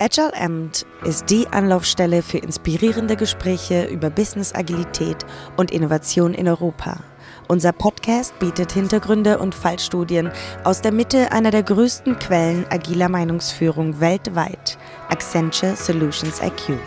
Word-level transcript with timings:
Agile 0.00 0.32
Amt 0.40 0.86
ist 1.02 1.28
die 1.28 1.48
Anlaufstelle 1.48 2.22
für 2.22 2.38
inspirierende 2.38 3.16
Gespräche 3.16 3.86
über 3.86 4.10
Business 4.10 4.54
Agilität 4.54 5.26
und 5.56 5.72
Innovation 5.72 6.34
in 6.34 6.46
Europa. 6.46 7.00
Unser 7.48 7.72
Podcast 7.72 8.38
bietet 8.38 8.70
Hintergründe 8.70 9.38
und 9.38 9.56
Fallstudien 9.56 10.30
aus 10.62 10.82
der 10.82 10.92
Mitte 10.92 11.32
einer 11.32 11.50
der 11.50 11.64
größten 11.64 12.16
Quellen 12.20 12.64
agiler 12.70 13.08
Meinungsführung 13.08 13.98
weltweit, 14.00 14.78
Accenture 15.08 15.74
Solutions 15.74 16.40
IQ. 16.40 16.78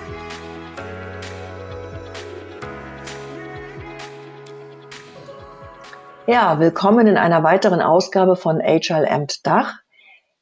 Ja, 6.27 6.61
willkommen 6.61 7.07
in 7.07 7.17
einer 7.17 7.43
weiteren 7.43 7.81
Ausgabe 7.81 8.37
von 8.37 8.61
Agile 8.61 9.11
Amt 9.11 9.45
Dach. 9.45 9.81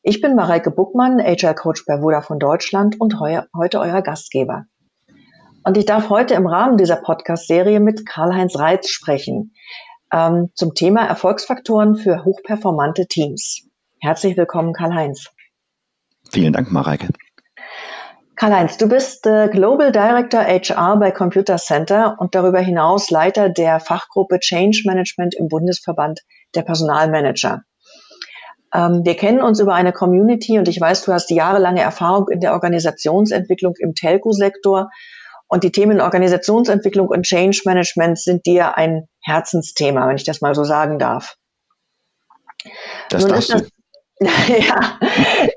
Ich 0.02 0.22
bin 0.22 0.34
Mareike 0.34 0.72
Buckmann, 0.72 1.20
HR 1.20 1.54
Coach 1.54 1.86
bei 1.86 2.00
Vodafone 2.00 2.40
Deutschland 2.40 3.02
und 3.02 3.20
heu 3.20 3.42
heute 3.54 3.82
euer 3.82 4.02
Gastgeber. 4.02 4.64
Und 5.66 5.76
ich 5.76 5.86
darf 5.86 6.10
heute 6.10 6.36
im 6.36 6.48
Rahmen 6.48 6.78
dieser 6.78 6.96
Podcast-Serie 6.96 7.82
mit 7.82 8.06
Karl-Heinz 8.06 8.57
Reitz 8.57 8.90
sprechen 8.90 9.54
ähm, 10.14 10.52
zum 10.56 10.74
Thema 10.74 11.06
Erfolgsfaktoren 11.06 11.98
für 11.98 12.24
hochperformante 12.24 13.07
Teams. 13.07 13.68
Herzlich 14.00 14.38
willkommen, 14.38 14.71
Karl-Heinz. 14.71 15.32
Vielen 16.32 16.54
Dank, 16.54 16.71
Mareike. 16.71 17.10
Karl-Heinz, 18.38 18.78
du 18.78 18.88
bist 18.88 19.28
äh, 19.28 19.50
Global 19.50 19.92
Director 19.92 20.40
HR 20.40 20.96
bei 20.98 21.12
Computer 21.12 21.57
Center 21.57 22.16
und 22.20 22.36
darüber 22.36 22.62
hinaus 22.62 23.12
Leiter 23.12 23.50
der 23.50 23.82
Fachgruppe 23.82 24.40
Change 24.40 24.84
Management 24.86 25.36
im 25.36 25.50
Bundesverband 25.50 26.21
der 26.56 26.62
Personalmanager. 26.62 27.64
Ähm, 28.73 29.01
wir 29.04 29.15
kennen 29.15 29.41
uns 29.41 29.59
über 29.59 29.73
eine 29.73 29.93
Community 29.93 30.59
und 30.59 30.68
ich 30.68 30.79
weiß, 30.79 31.04
du 31.04 31.14
hast 31.14 31.32
jahrelange 31.32 31.82
Erfahrung 31.82 32.30
in 32.30 32.39
der 32.39 32.53
Organisationsentwicklung 32.53 33.75
im 33.80 33.95
Telco-Sektor 33.95 34.89
und 35.47 35.64
die 35.64 35.72
Themen 35.72 36.00
Organisationsentwicklung 36.00 37.08
und 37.08 37.23
Change 37.23 37.61
Management 37.66 38.20
sind 38.20 38.45
dir 38.45 38.78
ein 38.78 39.08
Herzensthema, 39.22 40.08
wenn 40.08 40.16
ich 40.16 40.23
das 40.23 40.42
mal 40.42 40.53
so 40.53 40.64
sagen 40.64 41.00
darf. 41.00 41.36
Das 43.09 43.23
nun, 43.23 43.31
darfst 43.31 43.53
das, 43.53 43.64
ja, 44.20 45.00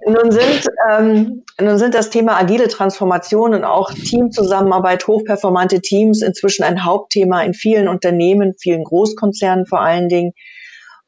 nun 0.07 0.31
sind, 0.31 0.67
ähm, 0.91 1.45
nun 1.61 1.79
sind 1.79 1.95
das 1.95 2.09
Thema 2.09 2.39
agile 2.39 2.69
Transformation 2.69 3.55
und 3.55 3.65
auch 3.65 3.93
Teamzusammenarbeit, 3.93 5.07
hochperformante 5.07 5.81
Teams 5.81 6.23
inzwischen 6.23 6.63
ein 6.63 6.85
Hauptthema 6.85 7.43
in 7.43 7.53
vielen 7.53 7.89
Unternehmen, 7.89 8.55
vielen 8.59 8.85
Großkonzernen 8.85 9.67
vor 9.67 9.81
allen 9.81 10.09
Dingen. 10.09 10.33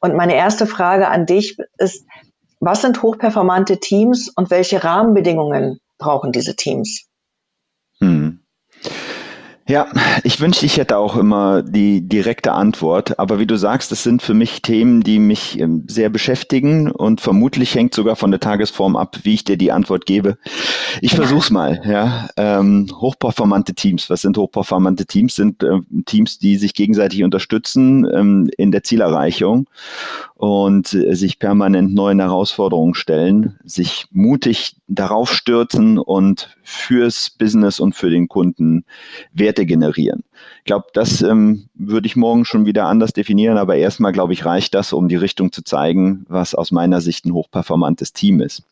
Und 0.04 0.16
meine 0.16 0.34
erste 0.34 0.66
Frage 0.66 1.08
an 1.08 1.24
dich 1.24 1.56
ist, 1.78 2.04
was 2.60 2.82
sind 2.82 3.02
hochperformante 3.02 3.80
Teams 3.80 4.30
und 4.36 4.50
welche 4.50 4.84
Rahmenbedingungen 4.84 5.78
brauchen 5.96 6.30
diese 6.30 6.54
Teams? 6.56 7.06
Ja, 9.66 9.86
ich 10.24 10.40
wünschte, 10.40 10.66
ich 10.66 10.76
hätte 10.76 10.98
auch 10.98 11.16
immer 11.16 11.62
die 11.62 12.06
direkte 12.06 12.52
Antwort. 12.52 13.18
Aber 13.18 13.38
wie 13.38 13.46
du 13.46 13.56
sagst, 13.56 13.90
das 13.90 14.02
sind 14.02 14.20
für 14.20 14.34
mich 14.34 14.60
Themen, 14.60 15.02
die 15.02 15.18
mich 15.18 15.58
ähm, 15.58 15.84
sehr 15.88 16.10
beschäftigen 16.10 16.90
und 16.90 17.22
vermutlich 17.22 17.74
hängt 17.74 17.94
sogar 17.94 18.16
von 18.16 18.30
der 18.30 18.40
Tagesform 18.40 18.94
ab, 18.94 19.20
wie 19.22 19.32
ich 19.32 19.44
dir 19.44 19.56
die 19.56 19.72
Antwort 19.72 20.04
gebe. 20.04 20.36
Ich 21.00 21.12
ja. 21.12 21.16
versuch's 21.16 21.50
mal. 21.50 21.80
Ja, 21.86 22.28
ähm, 22.36 22.88
hochperformante 22.92 23.74
Teams. 23.74 24.10
Was 24.10 24.20
sind 24.20 24.36
hochperformante 24.36 25.06
Teams? 25.06 25.34
Sind 25.34 25.62
äh, 25.62 25.80
Teams, 26.04 26.38
die 26.38 26.56
sich 26.58 26.74
gegenseitig 26.74 27.24
unterstützen 27.24 28.06
ähm, 28.14 28.50
in 28.58 28.70
der 28.70 28.82
Zielerreichung 28.82 29.66
und 30.34 30.92
äh, 30.92 31.14
sich 31.14 31.38
permanent 31.38 31.94
neuen 31.94 32.20
Herausforderungen 32.20 32.94
stellen, 32.94 33.58
sich 33.64 34.06
mutig 34.10 34.76
darauf 34.88 35.32
stürzen 35.32 35.98
und 35.98 36.54
fürs 36.62 37.30
Business 37.30 37.80
und 37.80 37.94
für 37.94 38.10
den 38.10 38.28
Kunden 38.28 38.84
Werte 39.54 39.66
generieren. 39.66 40.24
Ich 40.58 40.64
glaube, 40.64 40.86
das 40.92 41.22
ähm, 41.22 41.68
würde 41.74 42.06
ich 42.06 42.16
morgen 42.16 42.44
schon 42.44 42.66
wieder 42.66 42.86
anders 42.86 43.12
definieren, 43.12 43.56
aber 43.56 43.76
erstmal, 43.76 44.12
glaube 44.12 44.32
ich, 44.32 44.44
reicht 44.44 44.74
das, 44.74 44.92
um 44.92 45.08
die 45.08 45.16
Richtung 45.16 45.52
zu 45.52 45.62
zeigen, 45.62 46.24
was 46.28 46.54
aus 46.54 46.72
meiner 46.72 47.00
Sicht 47.00 47.24
ein 47.24 47.32
hochperformantes 47.32 48.12
Team 48.12 48.40
ist. 48.40 48.64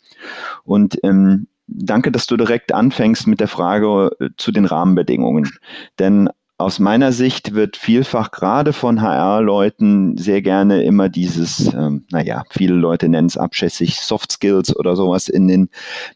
Und 0.64 0.98
ähm, 1.04 1.46
danke, 1.68 2.10
dass 2.10 2.26
du 2.26 2.36
direkt 2.36 2.72
anfängst 2.72 3.26
mit 3.26 3.40
der 3.40 3.48
Frage 3.48 4.10
äh, 4.18 4.28
zu 4.36 4.50
den 4.50 4.64
Rahmenbedingungen. 4.64 5.50
Denn 5.98 6.28
aus 6.62 6.78
meiner 6.78 7.12
Sicht 7.12 7.54
wird 7.54 7.76
vielfach 7.76 8.30
gerade 8.30 8.72
von 8.72 9.02
HR-Leuten 9.02 10.16
sehr 10.16 10.42
gerne 10.42 10.82
immer 10.82 11.08
dieses, 11.08 11.72
ähm, 11.74 12.04
naja, 12.10 12.44
viele 12.50 12.74
Leute 12.74 13.08
nennen 13.08 13.28
es 13.28 13.36
abschätzig 13.36 14.00
Soft 14.00 14.32
Skills 14.32 14.74
oder 14.74 14.96
sowas 14.96 15.28
in 15.28 15.48
den 15.48 15.68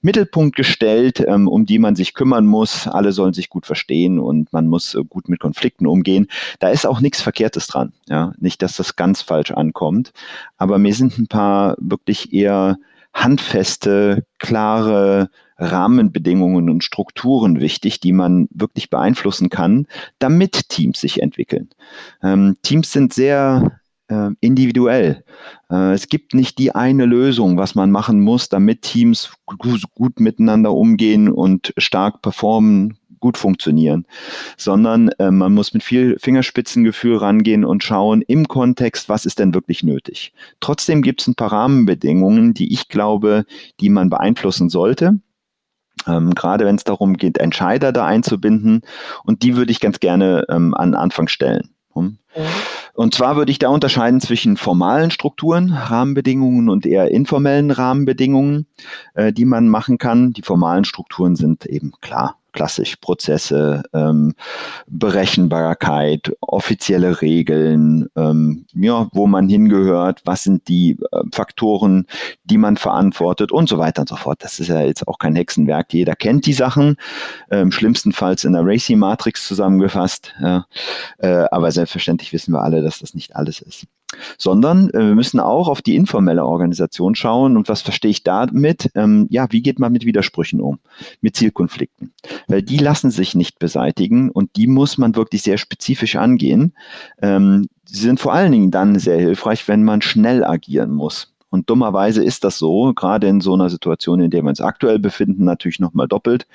Mittelpunkt 0.02 0.56
gestellt, 0.56 1.22
ähm, 1.26 1.48
um 1.48 1.66
die 1.66 1.78
man 1.78 1.96
sich 1.96 2.14
kümmern 2.14 2.46
muss. 2.46 2.86
Alle 2.86 3.12
sollen 3.12 3.34
sich 3.34 3.50
gut 3.50 3.66
verstehen 3.66 4.18
und 4.18 4.52
man 4.52 4.66
muss 4.66 4.94
äh, 4.94 5.02
gut 5.08 5.28
mit 5.28 5.40
Konflikten 5.40 5.86
umgehen. 5.86 6.28
Da 6.60 6.68
ist 6.68 6.86
auch 6.86 7.00
nichts 7.00 7.20
Verkehrtes 7.20 7.66
dran. 7.66 7.92
Ja, 8.08 8.32
nicht, 8.38 8.62
dass 8.62 8.76
das 8.76 8.96
ganz 8.96 9.22
falsch 9.22 9.50
ankommt, 9.50 10.12
aber 10.56 10.78
mir 10.78 10.94
sind 10.94 11.18
ein 11.18 11.26
paar 11.26 11.76
wirklich 11.78 12.32
eher 12.32 12.78
handfeste, 13.12 14.24
klare 14.38 15.30
Rahmenbedingungen 15.58 16.68
und 16.70 16.84
Strukturen 16.84 17.60
wichtig, 17.60 18.00
die 18.00 18.12
man 18.12 18.48
wirklich 18.50 18.90
beeinflussen 18.90 19.48
kann, 19.48 19.86
damit 20.18 20.68
Teams 20.68 21.00
sich 21.00 21.22
entwickeln. 21.22 21.70
Ähm, 22.22 22.56
Teams 22.62 22.92
sind 22.92 23.12
sehr 23.12 23.80
äh, 24.08 24.30
individuell. 24.40 25.24
Äh, 25.70 25.92
es 25.92 26.08
gibt 26.08 26.34
nicht 26.34 26.58
die 26.58 26.74
eine 26.74 27.06
Lösung, 27.06 27.56
was 27.56 27.74
man 27.74 27.90
machen 27.90 28.20
muss, 28.20 28.48
damit 28.48 28.82
Teams 28.82 29.32
gut, 29.46 29.82
gut 29.94 30.20
miteinander 30.20 30.72
umgehen 30.72 31.30
und 31.30 31.72
stark 31.76 32.22
performen, 32.22 32.98
gut 33.18 33.38
funktionieren, 33.38 34.06
sondern 34.56 35.08
äh, 35.18 35.30
man 35.30 35.54
muss 35.54 35.74
mit 35.74 35.82
viel 35.82 36.16
Fingerspitzengefühl 36.20 37.16
rangehen 37.16 37.64
und 37.64 37.82
schauen 37.82 38.22
im 38.22 38.46
Kontext, 38.46 39.08
was 39.08 39.26
ist 39.26 39.38
denn 39.38 39.54
wirklich 39.54 39.82
nötig. 39.82 40.32
Trotzdem 40.60 41.02
gibt 41.02 41.22
es 41.22 41.26
ein 41.26 41.34
paar 41.34 41.52
Rahmenbedingungen, 41.52 42.54
die 42.54 42.72
ich 42.72 42.88
glaube, 42.88 43.44
die 43.80 43.88
man 43.88 44.10
beeinflussen 44.10 44.68
sollte. 44.68 45.18
Ähm, 46.06 46.34
gerade 46.34 46.64
wenn 46.64 46.76
es 46.76 46.84
darum 46.84 47.16
geht, 47.16 47.38
Entscheider 47.38 47.92
da 47.92 48.06
einzubinden. 48.06 48.82
Und 49.24 49.42
die 49.42 49.56
würde 49.56 49.72
ich 49.72 49.80
ganz 49.80 50.00
gerne 50.00 50.44
ähm, 50.48 50.74
an 50.74 50.94
Anfang 50.94 51.28
stellen. 51.28 51.70
Hm? 51.94 52.18
Mhm. 52.36 52.42
Und 52.94 53.14
zwar 53.14 53.36
würde 53.36 53.52
ich 53.52 53.58
da 53.58 53.68
unterscheiden 53.68 54.20
zwischen 54.20 54.56
formalen 54.56 55.10
Strukturen, 55.10 55.72
Rahmenbedingungen 55.72 56.68
und 56.68 56.86
eher 56.86 57.10
informellen 57.10 57.70
Rahmenbedingungen, 57.70 58.66
äh, 59.14 59.32
die 59.32 59.44
man 59.44 59.68
machen 59.68 59.98
kann. 59.98 60.32
Die 60.32 60.42
formalen 60.42 60.84
Strukturen 60.84 61.36
sind 61.36 61.66
eben 61.66 61.92
klar 62.00 62.38
klassisch 62.56 62.96
Prozesse, 62.96 63.82
ähm, 63.92 64.34
Berechenbarkeit, 64.88 66.32
offizielle 66.40 67.20
Regeln, 67.20 68.08
ähm, 68.16 68.66
ja, 68.72 69.08
wo 69.12 69.26
man 69.26 69.48
hingehört, 69.48 70.22
was 70.24 70.42
sind 70.42 70.66
die 70.68 70.92
äh, 71.12 71.22
Faktoren, 71.32 72.06
die 72.44 72.56
man 72.56 72.78
verantwortet 72.78 73.52
und 73.52 73.68
so 73.68 73.78
weiter 73.78 74.00
und 74.00 74.08
so 74.08 74.16
fort. 74.16 74.42
Das 74.42 74.58
ist 74.58 74.68
ja 74.68 74.80
jetzt 74.80 75.06
auch 75.06 75.18
kein 75.18 75.36
Hexenwerk. 75.36 75.92
Jeder 75.92 76.16
kennt 76.16 76.46
die 76.46 76.54
Sachen, 76.54 76.96
ähm, 77.50 77.70
schlimmstenfalls 77.70 78.44
in 78.44 78.54
der 78.54 78.64
Racing-Matrix 78.64 79.46
zusammengefasst. 79.46 80.34
Ja. 80.40 80.66
Äh, 81.18 81.44
aber 81.50 81.70
selbstverständlich 81.70 82.32
wissen 82.32 82.52
wir 82.52 82.62
alle, 82.62 82.82
dass 82.82 83.00
das 83.00 83.14
nicht 83.14 83.36
alles 83.36 83.60
ist 83.60 83.86
sondern 84.38 84.90
äh, 84.90 84.98
wir 84.98 85.14
müssen 85.14 85.40
auch 85.40 85.68
auf 85.68 85.82
die 85.82 85.96
informelle 85.96 86.44
Organisation 86.44 87.14
schauen. 87.14 87.56
Und 87.56 87.68
was 87.68 87.82
verstehe 87.82 88.10
ich 88.10 88.22
damit? 88.22 88.90
Ähm, 88.94 89.26
ja, 89.30 89.46
wie 89.50 89.62
geht 89.62 89.78
man 89.78 89.92
mit 89.92 90.04
Widersprüchen 90.04 90.60
um, 90.60 90.78
mit 91.20 91.36
Zielkonflikten? 91.36 92.12
Weil 92.48 92.62
die 92.62 92.78
lassen 92.78 93.10
sich 93.10 93.34
nicht 93.34 93.58
beseitigen 93.58 94.30
und 94.30 94.56
die 94.56 94.66
muss 94.66 94.98
man 94.98 95.16
wirklich 95.16 95.42
sehr 95.42 95.58
spezifisch 95.58 96.16
angehen. 96.16 96.74
Ähm, 97.20 97.68
sie 97.84 98.02
sind 98.02 98.20
vor 98.20 98.32
allen 98.32 98.52
Dingen 98.52 98.70
dann 98.70 98.98
sehr 98.98 99.18
hilfreich, 99.18 99.66
wenn 99.68 99.84
man 99.84 100.02
schnell 100.02 100.44
agieren 100.44 100.92
muss. 100.92 101.35
Und 101.50 101.70
dummerweise 101.70 102.22
ist 102.24 102.44
das 102.44 102.58
so, 102.58 102.92
gerade 102.94 103.28
in 103.28 103.40
so 103.40 103.54
einer 103.54 103.70
Situation, 103.70 104.20
in 104.20 104.30
der 104.30 104.42
wir 104.42 104.48
uns 104.48 104.60
aktuell 104.60 104.98
befinden, 104.98 105.44
natürlich 105.44 105.80
nochmal 105.80 106.08
doppelt. 106.08 106.46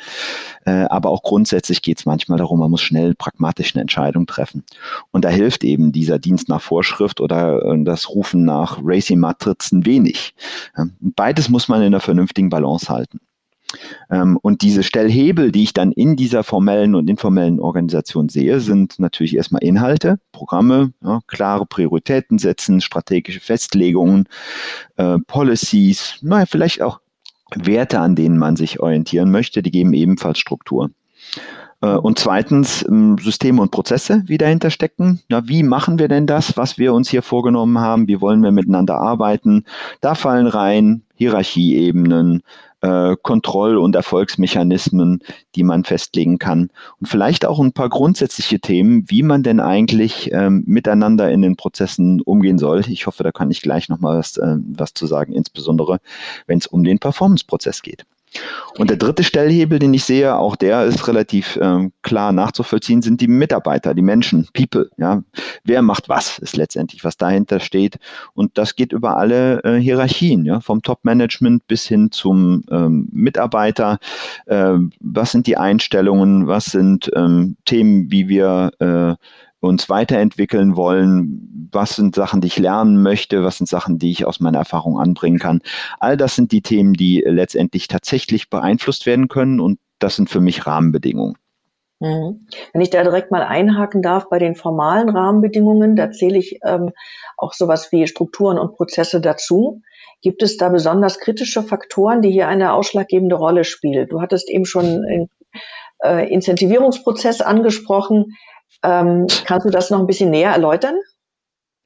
Äh, 0.66 0.86
aber 0.90 1.10
auch 1.10 1.24
grundsätzlich 1.24 1.82
geht 1.82 2.00
es 2.00 2.06
manchmal 2.06 2.38
darum, 2.38 2.60
man 2.60 2.72
muss 2.72 2.82
schnell 2.82 3.16
pragmatisch 3.16 3.74
eine 3.74 3.82
Entscheidung 3.82 4.28
treffen. 4.28 4.64
Und 5.12 5.26
da 5.26 5.30
hilft 5.30 5.64
eben 5.64 5.92
dieser 5.92 6.20
Dienst 6.20 6.50
nach 6.50 6.62
Vorschrift 6.62 7.22
oder 7.22 7.64
äh, 7.64 7.84
das 7.84 8.10
Rufen 8.10 8.44
nach 8.44 8.80
Racing-Matrizen 8.84 9.86
wenig. 9.86 10.34
beides 11.00 11.50
muss 11.50 11.68
man 11.68 11.82
in 11.82 11.88
einer 11.88 12.00
vernünftigen 12.00 12.50
Balance 12.50 12.90
halten. 12.90 13.20
Ähm, 14.10 14.38
und 14.42 14.62
diese 14.62 14.84
Stellhebel, 14.84 15.52
die 15.52 15.64
ich 15.64 15.74
dann 15.74 15.92
in 15.92 16.16
dieser 16.16 16.44
formellen 16.44 16.96
und 16.96 17.10
informellen 17.10 17.60
Organisation 17.60 18.30
sehe, 18.30 18.60
sind 18.60 19.00
natürlich 19.00 19.36
erstmal 19.36 19.64
Inhalte, 19.64 20.20
Programme, 20.32 20.94
ja, 21.04 21.20
klare 21.28 21.66
Prioritäten 21.66 22.38
setzen, 22.38 22.82
strategische 22.82 23.40
Festlegungen, 23.40 24.28
äh, 24.98 25.18
Policies, 25.28 26.16
naja, 26.22 26.46
vielleicht 26.46 26.82
auch 26.82 27.00
Werte, 27.56 28.00
an 28.00 28.16
denen 28.16 28.38
man 28.38 28.56
sich 28.56 28.80
orientieren 28.80 29.32
möchte, 29.32 29.62
die 29.62 29.72
geben 29.72 29.94
ebenfalls 29.94 30.40
Struktur. 30.40 30.92
Äh, 31.82 31.96
und 31.96 32.20
zweitens 32.20 32.86
ähm, 32.88 33.18
Systeme 33.20 33.62
und 33.62 33.72
Prozesse, 33.72 34.24
die 34.28 34.38
dahinter 34.38 34.70
stecken. 34.70 35.22
Na, 35.30 35.48
wie 35.48 35.64
machen 35.64 36.00
wir 36.00 36.08
denn 36.08 36.28
das, 36.28 36.58
was 36.58 36.78
wir 36.78 36.94
uns 36.94 37.10
hier 37.10 37.22
vorgenommen 37.22 37.80
haben? 37.80 38.08
Wie 38.08 38.22
wollen 38.22 38.44
wir 38.44 38.52
miteinander 38.52 38.96
arbeiten? 38.96 39.66
Da 40.00 40.16
fallen 40.16 40.48
rein 40.48 41.04
Hierarchieebenen, 41.16 42.44
äh, 42.82 43.16
Kontroll- 43.22 43.78
und 43.78 43.96
Erfolgsmechanismen, 43.96 45.20
die 45.56 45.64
man 45.64 45.84
festlegen 45.84 46.40
kann. 46.40 46.70
Und 47.00 47.08
vielleicht 47.08 47.46
auch 47.46 47.60
ein 47.60 47.74
paar 47.74 47.90
grundsätzliche 47.90 48.60
Themen, 48.60 49.06
wie 49.10 49.24
man 49.24 49.44
denn 49.44 49.60
eigentlich 49.60 50.32
ähm, 50.34 50.64
miteinander 50.66 51.32
in 51.32 51.42
den 51.42 51.56
Prozessen 51.56 52.22
umgehen 52.22 52.58
soll. 52.58 52.82
Ich 52.88 53.08
hoffe, 53.08 53.24
da 53.24 53.32
kann 53.32 53.52
ich 53.52 53.62
gleich 53.62 53.90
nochmal 53.90 54.18
was, 54.18 54.38
äh, 54.38 54.58
was 54.58 54.94
zu 54.94 55.06
sagen, 55.06 55.34
insbesondere 55.34 56.00
wenn 56.48 56.58
es 56.58 56.68
um 56.68 56.84
den 56.84 57.00
Performance-Prozess 57.00 57.82
geht. 57.82 58.06
Und 58.78 58.90
der 58.90 58.98
dritte 58.98 59.24
Stellhebel, 59.24 59.80
den 59.80 59.94
ich 59.94 60.06
sehe, 60.06 60.38
auch 60.38 60.56
der 60.56 60.86
ist 60.86 61.08
relativ 61.08 61.60
ähm, 61.62 61.92
klar 62.02 62.32
nachzuvollziehen, 62.32 63.02
sind 63.02 63.20
die 63.20 63.28
Mitarbeiter, 63.28 63.94
die 63.94 64.02
Menschen, 64.02 64.48
People. 64.54 64.90
Ja, 64.98 65.24
wer 65.64 65.82
macht 65.82 66.10
was, 66.10 66.40
ist 66.40 66.56
letztendlich, 66.56 67.04
was 67.04 67.18
dahinter 67.18 67.60
steht. 67.60 67.98
Und 68.34 68.58
das 68.58 68.76
geht 68.76 68.94
über 68.94 69.18
alle 69.18 69.64
äh, 69.64 69.78
Hierarchien, 69.78 70.46
ja, 70.46 70.62
vom 70.62 70.82
Top-Management 70.82 71.68
bis 71.68 71.86
hin 71.86 72.12
zum 72.12 72.64
ähm, 72.72 73.10
Mitarbeiter. 73.12 74.00
Äh, 74.46 74.76
was 75.00 75.32
sind 75.32 75.48
die 75.48 75.58
Einstellungen? 75.58 76.48
Was 76.48 76.66
sind 76.66 77.12
ähm, 77.16 77.58
Themen, 77.66 78.12
wie 78.12 78.30
wir 78.30 78.72
äh, 78.80 79.16
uns 79.62 79.90
weiterentwickeln 79.90 80.76
wollen, 80.76 81.70
was 81.72 81.96
sind 81.96 82.16
Sachen, 82.16 82.42
die 82.42 82.48
ich 82.48 82.60
lernen 82.60 83.02
möchte, 83.02 83.44
was 83.44 83.58
sind 83.58 83.68
Sachen, 83.68 84.00
die 84.00 84.12
ich 84.12 84.26
aus 84.26 84.40
meiner 84.40 84.58
Erfahrung 84.58 85.00
anbringen 85.00 85.40
kann. 85.40 85.62
All 86.00 86.18
das 86.18 86.36
sind 86.36 86.52
die 86.52 86.62
Themen, 86.62 86.94
die 86.94 87.24
letztendlich 87.26 87.88
tatsächlich 87.88 88.50
beeinflusst 88.50 89.06
werden 89.06 89.28
können 89.28 89.60
und 89.60 89.80
das 90.00 90.16
sind 90.16 90.30
für 90.30 90.42
mich 90.42 90.66
Rahmenbedingungen. 90.66 91.38
Mhm. 92.00 92.48
Wenn 92.74 92.82
ich 92.82 92.90
da 92.90 93.04
direkt 93.04 93.30
mal 93.30 93.44
einhaken 93.44 94.02
darf 94.02 94.28
bei 94.30 94.40
den 94.40 94.56
formalen 94.56 95.10
Rahmenbedingungen, 95.10 95.96
da 95.96 96.12
zähle 96.12 96.40
ich 96.40 96.60
ähm, 96.66 96.90
auch 97.38 97.54
sowas 97.54 97.92
wie 97.92 98.08
Strukturen 98.08 98.58
und 98.58 98.76
Prozesse 98.76 99.22
dazu. 99.22 99.82
Gibt 100.22 100.42
es 100.42 100.58
da 100.58 100.70
besonders 100.70 101.20
kritische 101.20 101.62
Faktoren, 101.62 102.22
die 102.22 102.32
hier 102.32 102.48
eine 102.48 102.74
ausschlaggebende 102.74 103.36
Rolle 103.36 103.64
spielen? 103.64 104.08
Du 104.10 104.22
hattest 104.22 104.50
eben 104.50 104.66
schon 104.66 105.04
den 105.04 105.30
äh, 106.04 106.28
Incentivierungsprozess 106.32 107.42
angesprochen. 107.42 108.36
Ähm, 108.84 109.28
kannst 109.46 109.66
du 109.66 109.70
das 109.70 109.90
noch 109.90 110.00
ein 110.00 110.08
bisschen 110.08 110.32
näher 110.32 110.52
erläutern? 110.52 110.96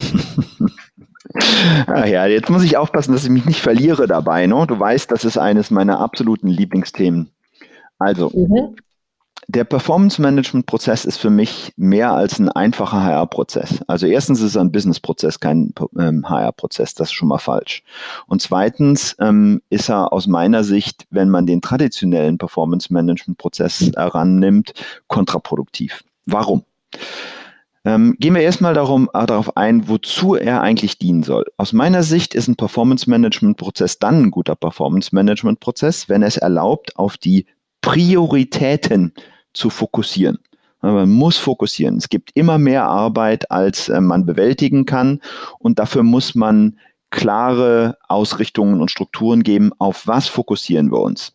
Ah 1.87 2.05
ja, 2.05 2.25
jetzt 2.25 2.49
muss 2.49 2.63
ich 2.63 2.77
aufpassen, 2.77 3.13
dass 3.13 3.23
ich 3.23 3.29
mich 3.29 3.45
nicht 3.45 3.61
verliere 3.61 4.07
dabei. 4.07 4.47
Ne? 4.47 4.65
Du 4.67 4.79
weißt, 4.79 5.11
das 5.11 5.25
ist 5.25 5.37
eines 5.37 5.71
meiner 5.71 5.99
absoluten 5.99 6.47
Lieblingsthemen. 6.47 7.29
Also, 7.99 8.31
mhm. 8.33 8.75
der 9.47 9.63
Performance-Management-Prozess 9.63 11.05
ist 11.05 11.17
für 11.17 11.29
mich 11.29 11.73
mehr 11.77 12.13
als 12.13 12.39
ein 12.39 12.49
einfacher 12.49 13.03
HR-Prozess. 13.03 13.81
Also 13.87 14.05
erstens 14.05 14.39
ist 14.39 14.51
es 14.51 14.57
ein 14.57 14.71
Business-Prozess, 14.71 15.39
kein 15.39 15.73
ähm, 15.97 16.29
HR-Prozess, 16.29 16.93
das 16.93 17.09
ist 17.09 17.13
schon 17.13 17.29
mal 17.29 17.37
falsch. 17.37 17.83
Und 18.27 18.41
zweitens 18.41 19.15
ähm, 19.19 19.61
ist 19.69 19.89
er 19.89 20.13
aus 20.13 20.27
meiner 20.27 20.63
Sicht, 20.63 21.05
wenn 21.09 21.29
man 21.29 21.45
den 21.45 21.61
traditionellen 21.61 22.37
Performance-Management-Prozess 22.37 23.91
herannimmt, 23.95 24.73
kontraproduktiv. 25.07 26.03
Warum? 26.25 26.63
Ähm, 27.85 28.15
gehen 28.19 28.33
wir 28.33 28.41
erstmal 28.41 28.73
darum, 28.73 29.09
äh, 29.13 29.25
darauf 29.27 29.55
ein, 29.57 29.87
wozu 29.87 30.35
er 30.35 30.61
eigentlich 30.61 30.97
dienen 30.97 31.21
soll. 31.21 31.45
Aus 31.57 31.71
meiner 31.71 32.01
Sicht 32.01 32.33
ist 32.33 32.47
ein 32.47 32.55
Performance-Management-Prozess 32.55 33.99
dann 33.99 34.23
ein 34.23 34.31
guter 34.31 34.55
Performance-Management-Prozess, 34.55 36.09
wenn 36.09 36.23
es 36.23 36.37
erlaubt, 36.37 36.95
auf 36.95 37.17
die 37.17 37.45
Prioritäten 37.81 39.13
zu 39.53 39.69
fokussieren. 39.69 40.39
Man 40.81 41.11
muss 41.11 41.37
fokussieren. 41.37 41.97
Es 41.97 42.09
gibt 42.09 42.31
immer 42.33 42.57
mehr 42.57 42.85
Arbeit, 42.85 43.51
als 43.51 43.89
äh, 43.89 44.01
man 44.01 44.25
bewältigen 44.25 44.85
kann. 44.85 45.21
Und 45.59 45.79
dafür 45.79 46.03
muss 46.03 46.35
man 46.35 46.79
klare 47.11 47.97
Ausrichtungen 48.07 48.81
und 48.81 48.91
Strukturen 48.91 49.43
geben. 49.43 49.71
Auf 49.77 50.07
was 50.07 50.27
fokussieren 50.27 50.91
wir 50.91 50.99
uns? 50.99 51.33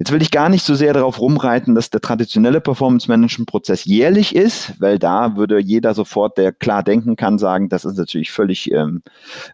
Jetzt 0.00 0.12
will 0.12 0.22
ich 0.22 0.30
gar 0.30 0.48
nicht 0.48 0.64
so 0.64 0.76
sehr 0.76 0.92
darauf 0.92 1.20
rumreiten, 1.20 1.74
dass 1.74 1.90
der 1.90 2.00
traditionelle 2.00 2.60
Performance-Management-Prozess 2.60 3.84
jährlich 3.84 4.36
ist, 4.36 4.80
weil 4.80 4.96
da 5.00 5.34
würde 5.34 5.58
jeder 5.58 5.92
sofort, 5.92 6.38
der 6.38 6.52
klar 6.52 6.84
denken 6.84 7.16
kann, 7.16 7.36
sagen, 7.36 7.68
das 7.68 7.84
ist 7.84 7.98
natürlich 7.98 8.30
völlig 8.30 8.70
ähm, 8.70 9.02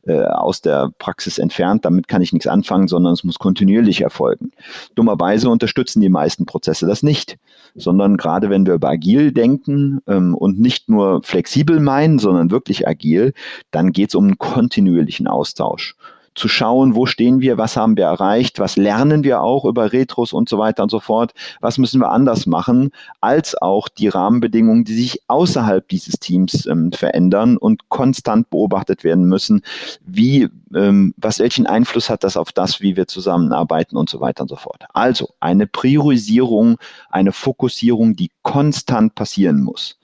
äh, 0.02 0.20
aus 0.20 0.60
der 0.60 0.90
Praxis 0.98 1.38
entfernt, 1.38 1.86
damit 1.86 2.08
kann 2.08 2.20
ich 2.20 2.34
nichts 2.34 2.46
anfangen, 2.46 2.88
sondern 2.88 3.14
es 3.14 3.24
muss 3.24 3.38
kontinuierlich 3.38 4.02
erfolgen. 4.02 4.50
Dummerweise 4.94 5.48
unterstützen 5.48 6.02
die 6.02 6.10
meisten 6.10 6.44
Prozesse 6.44 6.86
das 6.86 7.02
nicht, 7.02 7.38
sondern 7.74 8.18
gerade 8.18 8.50
wenn 8.50 8.66
wir 8.66 8.74
über 8.74 8.90
agil 8.90 9.32
denken 9.32 10.02
ähm, 10.06 10.34
und 10.34 10.60
nicht 10.60 10.90
nur 10.90 11.22
flexibel 11.22 11.80
meinen, 11.80 12.18
sondern 12.18 12.50
wirklich 12.50 12.86
agil, 12.86 13.32
dann 13.70 13.92
geht 13.92 14.10
es 14.10 14.14
um 14.14 14.24
einen 14.24 14.38
kontinuierlichen 14.38 15.26
Austausch 15.26 15.96
zu 16.34 16.48
schauen, 16.48 16.94
wo 16.94 17.06
stehen 17.06 17.40
wir, 17.40 17.58
was 17.58 17.76
haben 17.76 17.96
wir 17.96 18.04
erreicht, 18.04 18.58
was 18.58 18.76
lernen 18.76 19.24
wir 19.24 19.40
auch 19.40 19.64
über 19.64 19.92
Retros 19.92 20.32
und 20.32 20.48
so 20.48 20.58
weiter 20.58 20.82
und 20.82 20.90
so 20.90 21.00
fort, 21.00 21.32
was 21.60 21.78
müssen 21.78 22.00
wir 22.00 22.10
anders 22.10 22.46
machen, 22.46 22.90
als 23.20 23.60
auch 23.60 23.88
die 23.88 24.08
Rahmenbedingungen, 24.08 24.84
die 24.84 24.94
sich 24.94 25.22
außerhalb 25.28 25.88
dieses 25.88 26.18
Teams 26.18 26.66
ähm, 26.66 26.92
verändern 26.92 27.56
und 27.56 27.88
konstant 27.88 28.50
beobachtet 28.50 29.04
werden 29.04 29.26
müssen, 29.26 29.62
wie, 30.04 30.48
ähm, 30.74 31.14
was 31.16 31.38
welchen 31.38 31.66
Einfluss 31.66 32.10
hat 32.10 32.24
das 32.24 32.36
auf 32.36 32.52
das, 32.52 32.80
wie 32.80 32.96
wir 32.96 33.06
zusammenarbeiten 33.06 33.96
und 33.96 34.10
so 34.10 34.20
weiter 34.20 34.42
und 34.42 34.48
so 34.48 34.56
fort. 34.56 34.84
Also 34.92 35.30
eine 35.40 35.66
Priorisierung, 35.66 36.76
eine 37.10 37.32
Fokussierung, 37.32 38.16
die 38.16 38.30
konstant 38.42 39.14
passieren 39.14 39.62
muss 39.62 39.98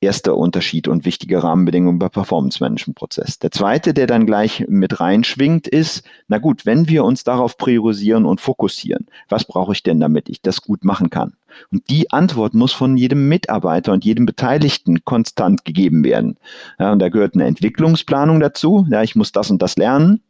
erster 0.00 0.36
Unterschied 0.36 0.88
und 0.88 1.04
wichtige 1.04 1.42
Rahmenbedingung 1.42 1.98
beim 1.98 2.10
Performance-Management-Prozess. 2.10 3.38
Der 3.38 3.50
zweite, 3.50 3.94
der 3.94 4.06
dann 4.06 4.26
gleich 4.26 4.64
mit 4.68 5.00
reinschwingt, 5.00 5.66
ist, 5.66 6.04
na 6.28 6.38
gut, 6.38 6.66
wenn 6.66 6.88
wir 6.88 7.04
uns 7.04 7.24
darauf 7.24 7.56
priorisieren 7.56 8.24
und 8.26 8.40
fokussieren, 8.40 9.06
was 9.28 9.44
brauche 9.44 9.72
ich 9.72 9.82
denn, 9.82 10.00
damit 10.00 10.28
ich 10.28 10.42
das 10.42 10.62
gut 10.62 10.84
machen 10.84 11.10
kann? 11.10 11.34
Und 11.72 11.88
die 11.88 12.10
Antwort 12.10 12.54
muss 12.54 12.72
von 12.72 12.96
jedem 12.96 13.28
Mitarbeiter 13.28 13.92
und 13.92 14.04
jedem 14.04 14.26
Beteiligten 14.26 15.04
konstant 15.04 15.64
gegeben 15.64 16.04
werden. 16.04 16.36
Ja, 16.78 16.92
und 16.92 16.98
da 16.98 17.08
gehört 17.08 17.34
eine 17.34 17.46
Entwicklungsplanung 17.46 18.40
dazu. 18.40 18.86
Ja, 18.90 19.02
ich 19.02 19.16
muss 19.16 19.32
das 19.32 19.50
und 19.50 19.62
das 19.62 19.76
lernen. 19.76 20.20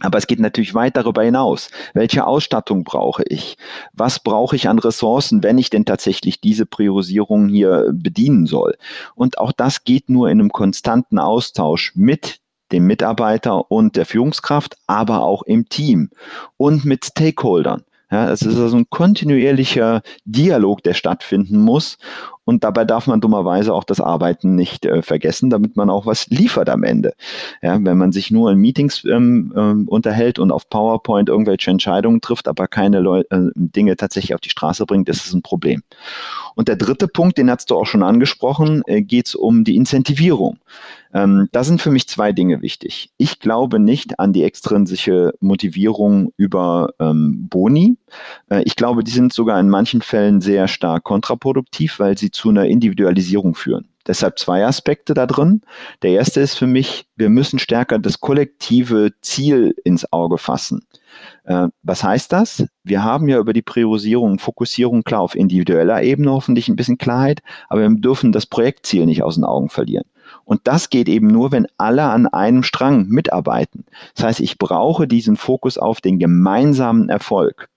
Aber 0.00 0.18
es 0.18 0.26
geht 0.26 0.40
natürlich 0.40 0.74
weit 0.74 0.96
darüber 0.96 1.22
hinaus. 1.22 1.70
Welche 1.94 2.26
Ausstattung 2.26 2.84
brauche 2.84 3.22
ich? 3.26 3.56
Was 3.92 4.18
brauche 4.18 4.56
ich 4.56 4.68
an 4.68 4.78
Ressourcen, 4.78 5.42
wenn 5.42 5.58
ich 5.58 5.70
denn 5.70 5.84
tatsächlich 5.84 6.40
diese 6.40 6.66
Priorisierung 6.66 7.48
hier 7.48 7.90
bedienen 7.92 8.46
soll? 8.46 8.76
Und 9.14 9.38
auch 9.38 9.52
das 9.52 9.84
geht 9.84 10.08
nur 10.08 10.30
in 10.30 10.40
einem 10.40 10.50
konstanten 10.50 11.18
Austausch 11.18 11.92
mit 11.94 12.40
dem 12.72 12.86
Mitarbeiter 12.86 13.70
und 13.70 13.96
der 13.96 14.06
Führungskraft, 14.06 14.76
aber 14.86 15.22
auch 15.22 15.42
im 15.42 15.68
Team 15.68 16.10
und 16.56 16.84
mit 16.84 17.04
Stakeholdern. 17.04 17.84
Ja, 18.10 18.30
es 18.30 18.42
ist 18.42 18.58
also 18.58 18.76
ein 18.76 18.90
kontinuierlicher 18.90 20.02
Dialog, 20.24 20.82
der 20.82 20.94
stattfinden 20.94 21.58
muss. 21.58 21.96
Und 22.50 22.64
dabei 22.64 22.84
darf 22.84 23.06
man 23.06 23.20
dummerweise 23.20 23.72
auch 23.72 23.84
das 23.84 24.00
Arbeiten 24.00 24.56
nicht 24.56 24.84
äh, 24.84 25.02
vergessen, 25.02 25.50
damit 25.50 25.76
man 25.76 25.88
auch 25.88 26.04
was 26.04 26.26
liefert 26.30 26.68
am 26.68 26.82
Ende. 26.82 27.12
Ja, 27.62 27.78
wenn 27.80 27.96
man 27.96 28.10
sich 28.10 28.32
nur 28.32 28.50
in 28.50 28.58
Meetings 28.58 29.04
ähm, 29.04 29.54
ähm, 29.56 29.86
unterhält 29.86 30.40
und 30.40 30.50
auf 30.50 30.68
PowerPoint 30.68 31.28
irgendwelche 31.28 31.70
Entscheidungen 31.70 32.20
trifft, 32.20 32.48
aber 32.48 32.66
keine 32.66 32.98
Leu 32.98 33.20
äh, 33.30 33.50
Dinge 33.54 33.94
tatsächlich 33.96 34.34
auf 34.34 34.40
die 34.40 34.50
Straße 34.50 34.84
bringt, 34.84 35.08
ist 35.08 35.26
es 35.26 35.32
ein 35.32 35.42
Problem. 35.42 35.84
Und 36.56 36.66
der 36.66 36.74
dritte 36.74 37.06
Punkt, 37.06 37.38
den 37.38 37.48
hast 37.48 37.70
du 37.70 37.76
auch 37.76 37.86
schon 37.86 38.02
angesprochen, 38.02 38.82
äh, 38.88 39.00
geht 39.00 39.28
es 39.28 39.36
um 39.36 39.62
die 39.62 39.76
Incentivierung. 39.76 40.58
Ähm, 41.12 41.48
da 41.52 41.64
sind 41.64 41.82
für 41.82 41.90
mich 41.90 42.06
zwei 42.06 42.32
Dinge 42.32 42.62
wichtig. 42.62 43.10
Ich 43.16 43.40
glaube 43.40 43.80
nicht 43.80 44.20
an 44.20 44.32
die 44.32 44.44
extrinsische 44.44 45.34
Motivierung 45.40 46.32
über 46.36 46.94
ähm, 47.00 47.48
Boni. 47.48 47.96
Äh, 48.48 48.62
ich 48.62 48.76
glaube, 48.76 49.02
die 49.02 49.10
sind 49.10 49.32
sogar 49.32 49.58
in 49.58 49.68
manchen 49.68 50.02
Fällen 50.02 50.40
sehr 50.40 50.68
stark 50.68 51.02
kontraproduktiv, 51.02 51.98
weil 51.98 52.16
sie 52.16 52.30
zu 52.30 52.39
einer 52.48 52.66
Individualisierung 52.66 53.54
führen. 53.54 53.88
Deshalb 54.06 54.38
zwei 54.38 54.64
Aspekte 54.64 55.14
da 55.14 55.26
drin. 55.26 55.60
Der 56.02 56.12
erste 56.12 56.40
ist 56.40 56.54
für 56.54 56.66
mich, 56.66 57.06
wir 57.16 57.28
müssen 57.28 57.58
stärker 57.58 57.98
das 57.98 58.20
kollektive 58.20 59.12
Ziel 59.20 59.74
ins 59.84 60.10
Auge 60.12 60.38
fassen. 60.38 60.86
Äh, 61.44 61.68
was 61.82 62.02
heißt 62.02 62.32
das? 62.32 62.64
Wir 62.82 63.04
haben 63.04 63.28
ja 63.28 63.38
über 63.38 63.52
die 63.52 63.62
Priorisierung 63.62 64.32
und 64.32 64.40
Fokussierung 64.40 65.02
klar 65.04 65.20
auf 65.20 65.34
individueller 65.34 66.02
Ebene 66.02 66.32
hoffentlich 66.32 66.68
ein 66.68 66.76
bisschen 66.76 66.98
Klarheit, 66.98 67.42
aber 67.68 67.82
wir 67.82 67.90
dürfen 67.90 68.32
das 68.32 68.46
Projektziel 68.46 69.06
nicht 69.06 69.22
aus 69.22 69.34
den 69.34 69.44
Augen 69.44 69.68
verlieren. 69.68 70.04
Und 70.44 70.62
das 70.64 70.90
geht 70.90 71.08
eben 71.08 71.26
nur, 71.26 71.52
wenn 71.52 71.66
alle 71.76 72.04
an 72.04 72.26
einem 72.26 72.62
Strang 72.62 73.06
mitarbeiten. 73.08 73.84
Das 74.14 74.24
heißt, 74.24 74.40
ich 74.40 74.58
brauche 74.58 75.06
diesen 75.06 75.36
Fokus 75.36 75.78
auf 75.78 76.00
den 76.00 76.18
gemeinsamen 76.18 77.08
Erfolg. 77.08 77.68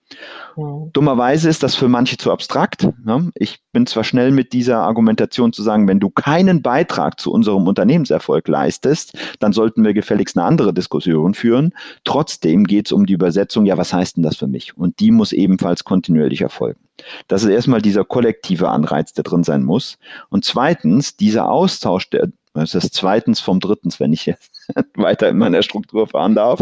Mhm. 0.56 0.92
Dummerweise 0.94 1.50
ist 1.50 1.64
das 1.64 1.76
für 1.76 1.88
manche 1.88 2.18
zu 2.18 2.32
abstrakt. 2.32 2.88
Ne? 3.04 3.32
Ich 3.36 3.60
bin 3.72 3.86
zwar 3.86 4.04
schnell 4.04 4.32
mit 4.32 4.54
dieser 4.54 4.80
Argumentation 4.80 5.54
zu 5.54 5.64
sagen, 5.64 5.88
wenn 5.88 6.00
du 6.00 6.10
keinen 6.10 6.62
Beitrag 6.62 7.20
zu 7.20 7.32
unserem 7.32 7.68
Unternehmenserfolg 7.68 8.48
leistest, 8.48 9.18
dann 9.40 9.54
sollten 9.54 9.84
wir 9.84 9.94
gefälligst 9.94 10.38
eine 10.38 10.46
andere 10.46 10.74
Diskussion 10.74 11.34
führen. 11.34 11.74
Trotzdem 12.04 12.66
geht 12.66 12.88
es 12.88 12.92
um 12.92 13.06
die 13.06 13.14
Übersetzung, 13.14 13.66
ja, 13.66 13.78
was 13.78 13.94
heißt 13.94 14.18
denn 14.18 14.24
das 14.24 14.38
für 14.38 14.48
mich? 14.48 14.78
Und 14.78 15.00
die 15.00 15.12
muss 15.12 15.32
ebenfalls 15.32 15.84
kontinuierlich 15.84 16.42
erfolgen. 16.42 16.80
Das 17.28 17.44
ist 17.44 17.50
erstmal 17.50 17.82
dieser 17.82 18.06
kollektive 18.06 18.70
Anreiz, 18.70 19.14
der 19.14 19.24
drin 19.24 19.44
sein 19.44 19.64
muss. 19.64 19.98
Und 20.30 20.46
zweitens, 20.46 21.18
dieser 21.18 21.50
Austausch, 21.50 22.10
der 22.10 22.30
Das 22.54 22.76
ist 22.76 22.94
zweitens 22.94 23.40
vom 23.40 23.60
drittens, 23.60 24.00
wenn 24.00 24.14
ich 24.14 24.26
jetzt 24.26 24.68
weiter 24.96 25.28
in 25.30 25.38
meiner 25.38 25.64
Struktur 25.64 26.08
fahren 26.08 26.36
darf. 26.36 26.62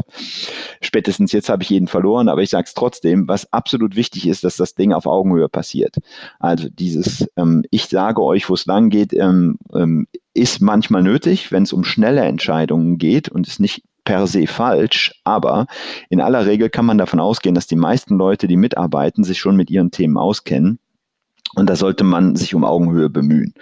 Spätestens 0.82 1.32
jetzt 1.34 1.50
habe 1.50 1.64
ich 1.64 1.70
jeden 1.70 1.88
verloren, 1.88 2.30
aber 2.30 2.42
ich 2.42 2.50
sage 2.50 2.66
es 2.66 2.74
trotzdem, 2.74 3.28
was 3.28 3.52
absolut 3.52 3.96
wichtig 3.96 4.28
ist, 4.28 4.44
dass 4.44 4.56
das 4.56 4.76
Ding 4.76 4.94
auf 4.94 5.06
Augenhöhe 5.06 5.50
passiert. 5.50 5.98
Also 6.40 6.70
dieses, 6.70 7.28
ähm, 7.36 7.64
ich 7.72 7.86
sage 7.86 8.24
euch, 8.24 8.50
wo 8.50 8.54
es 8.54 8.66
lang 8.66 8.90
geht, 8.90 9.14
ähm, 9.14 9.58
ähm, 9.74 10.08
ist 10.34 10.62
manchmal 10.62 11.04
nötig, 11.04 11.52
wenn 11.52 11.64
es 11.64 11.74
um 11.74 11.84
schnelle 11.84 12.22
Entscheidungen 12.22 12.98
geht 12.98 13.28
und 13.28 13.48
ist 13.48 13.60
nicht 13.60 13.84
per 14.06 14.28
se 14.28 14.48
falsch, 14.48 15.22
aber 15.26 15.68
in 16.10 16.22
aller 16.22 16.46
Regel 16.46 16.70
kann 16.70 16.86
man 16.86 16.98
davon 16.98 17.20
ausgehen, 17.20 17.54
dass 17.54 17.68
die 17.68 17.76
meisten 17.76 18.16
Leute, 18.18 18.48
die 18.48 18.58
mitarbeiten, 18.58 19.24
sich 19.24 19.40
schon 19.40 19.56
mit 19.56 19.70
ihren 19.70 19.92
Themen 19.92 20.18
auskennen 20.18 20.80
und 21.56 21.70
da 21.70 21.76
sollte 21.76 22.04
man 22.04 22.36
sich 22.36 22.56
um 22.56 22.64
Augenhöhe 22.64 23.10
bemühen. 23.10 23.54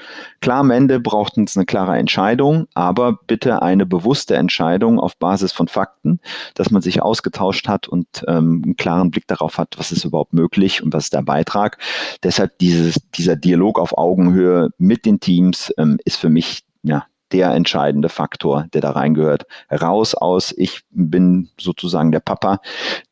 Klar, 0.41 0.59
am 0.59 0.71
Ende 0.71 0.99
braucht 0.99 1.37
es 1.37 1.57
eine 1.57 1.65
klare 1.65 1.97
Entscheidung, 1.97 2.67
aber 2.75 3.13
bitte 3.25 3.61
eine 3.63 3.85
bewusste 3.85 4.35
Entscheidung 4.35 4.99
auf 4.99 5.17
Basis 5.17 5.51
von 5.51 5.67
Fakten, 5.67 6.19
dass 6.53 6.69
man 6.69 6.83
sich 6.83 7.01
ausgetauscht 7.01 7.67
hat 7.67 7.87
und 7.87 8.07
ähm, 8.27 8.61
einen 8.63 8.75
klaren 8.75 9.09
Blick 9.09 9.27
darauf 9.27 9.57
hat, 9.57 9.75
was 9.77 9.91
ist 9.91 10.05
überhaupt 10.05 10.33
möglich 10.33 10.83
und 10.83 10.93
was 10.93 11.05
ist 11.05 11.13
der 11.13 11.23
Beitrag. 11.23 11.79
Deshalb 12.21 12.59
dieses, 12.59 12.99
dieser 13.15 13.35
Dialog 13.35 13.79
auf 13.79 13.97
Augenhöhe 13.97 14.69
mit 14.77 15.05
den 15.05 15.19
Teams 15.19 15.73
ähm, 15.77 15.97
ist 16.05 16.17
für 16.17 16.29
mich 16.29 16.63
ja, 16.83 17.05
der 17.31 17.51
entscheidende 17.51 18.09
Faktor, 18.09 18.65
der 18.73 18.81
da 18.81 18.91
reingehört. 18.91 19.45
Raus 19.71 20.15
aus, 20.15 20.53
ich 20.55 20.81
bin 20.89 21.49
sozusagen 21.59 22.11
der 22.11 22.19
Papa, 22.19 22.59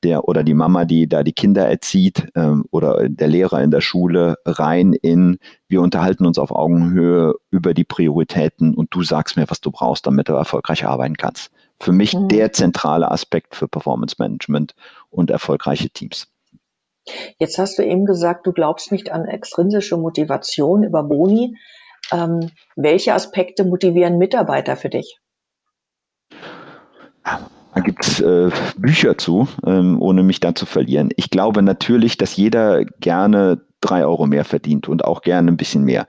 der 0.03 0.27
oder 0.27 0.43
die 0.43 0.53
Mama, 0.53 0.85
die 0.85 1.07
da 1.07 1.23
die 1.23 1.33
Kinder 1.33 1.67
erzieht, 1.67 2.27
ähm, 2.35 2.65
oder 2.71 3.09
der 3.09 3.27
Lehrer 3.27 3.61
in 3.61 3.71
der 3.71 3.81
Schule, 3.81 4.35
rein 4.45 4.93
in, 4.93 5.37
wir 5.67 5.81
unterhalten 5.81 6.25
uns 6.25 6.37
auf 6.37 6.51
Augenhöhe 6.51 7.35
über 7.51 7.73
die 7.73 7.83
Prioritäten 7.83 8.73
und 8.73 8.93
du 8.93 9.03
sagst 9.03 9.37
mir, 9.37 9.49
was 9.49 9.61
du 9.61 9.71
brauchst, 9.71 10.07
damit 10.07 10.29
du 10.29 10.33
erfolgreich 10.33 10.85
arbeiten 10.85 11.17
kannst. 11.17 11.51
Für 11.79 11.91
mich 11.91 12.13
mhm. 12.13 12.27
der 12.27 12.53
zentrale 12.53 13.11
Aspekt 13.11 13.55
für 13.55 13.67
Performance 13.67 14.15
Management 14.17 14.73
und 15.09 15.29
erfolgreiche 15.29 15.89
Teams. 15.89 16.27
Jetzt 17.39 17.57
hast 17.57 17.77
du 17.77 17.83
eben 17.83 18.05
gesagt, 18.05 18.45
du 18.47 18.51
glaubst 18.51 18.91
nicht 18.91 19.11
an 19.11 19.25
extrinsische 19.25 19.97
Motivation 19.97 20.83
über 20.83 21.03
Boni. 21.03 21.55
Ähm, 22.11 22.51
welche 22.75 23.13
Aspekte 23.13 23.65
motivieren 23.65 24.17
Mitarbeiter 24.17 24.75
für 24.75 24.89
dich? 24.89 25.17
Da 27.23 27.81
gibt 27.83 28.05
es 28.07 28.19
äh, 28.21 28.49
Bücher 28.77 29.17
zu, 29.17 29.47
ähm, 29.65 30.01
ohne 30.01 30.23
mich 30.23 30.39
da 30.39 30.55
zu 30.55 30.65
verlieren. 30.65 31.09
Ich 31.15 31.29
glaube 31.29 31.61
natürlich, 31.61 32.17
dass 32.17 32.35
jeder 32.35 32.85
gerne 32.85 33.61
drei 33.81 34.05
Euro 34.05 34.25
mehr 34.25 34.45
verdient 34.45 34.87
und 34.87 35.05
auch 35.05 35.21
gerne 35.21 35.51
ein 35.51 35.57
bisschen 35.57 35.83
mehr. 35.83 36.07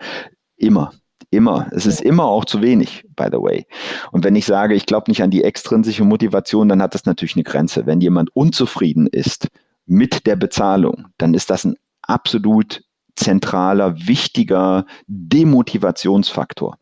Immer. 0.56 0.92
Immer. 1.30 1.66
Es 1.72 1.84
ist 1.84 2.00
immer 2.00 2.24
auch 2.24 2.46
zu 2.46 2.62
wenig, 2.62 3.04
by 3.14 3.26
the 3.30 3.38
way. 3.38 3.66
Und 4.12 4.24
wenn 4.24 4.34
ich 4.34 4.46
sage, 4.46 4.74
ich 4.74 4.86
glaube 4.86 5.10
nicht 5.10 5.22
an 5.22 5.30
die 5.30 5.44
extrinsische 5.44 6.04
Motivation, 6.04 6.70
dann 6.70 6.80
hat 6.80 6.94
das 6.94 7.04
natürlich 7.04 7.36
eine 7.36 7.42
Grenze. 7.42 7.84
Wenn 7.84 8.00
jemand 8.00 8.34
unzufrieden 8.34 9.06
ist 9.06 9.48
mit 9.84 10.26
der 10.26 10.36
Bezahlung, 10.36 11.08
dann 11.18 11.34
ist 11.34 11.50
das 11.50 11.66
ein 11.66 11.76
absolut 12.00 12.82
zentraler, 13.18 13.94
wichtiger 14.06 14.86
Demotivationsfaktor. 15.06 16.76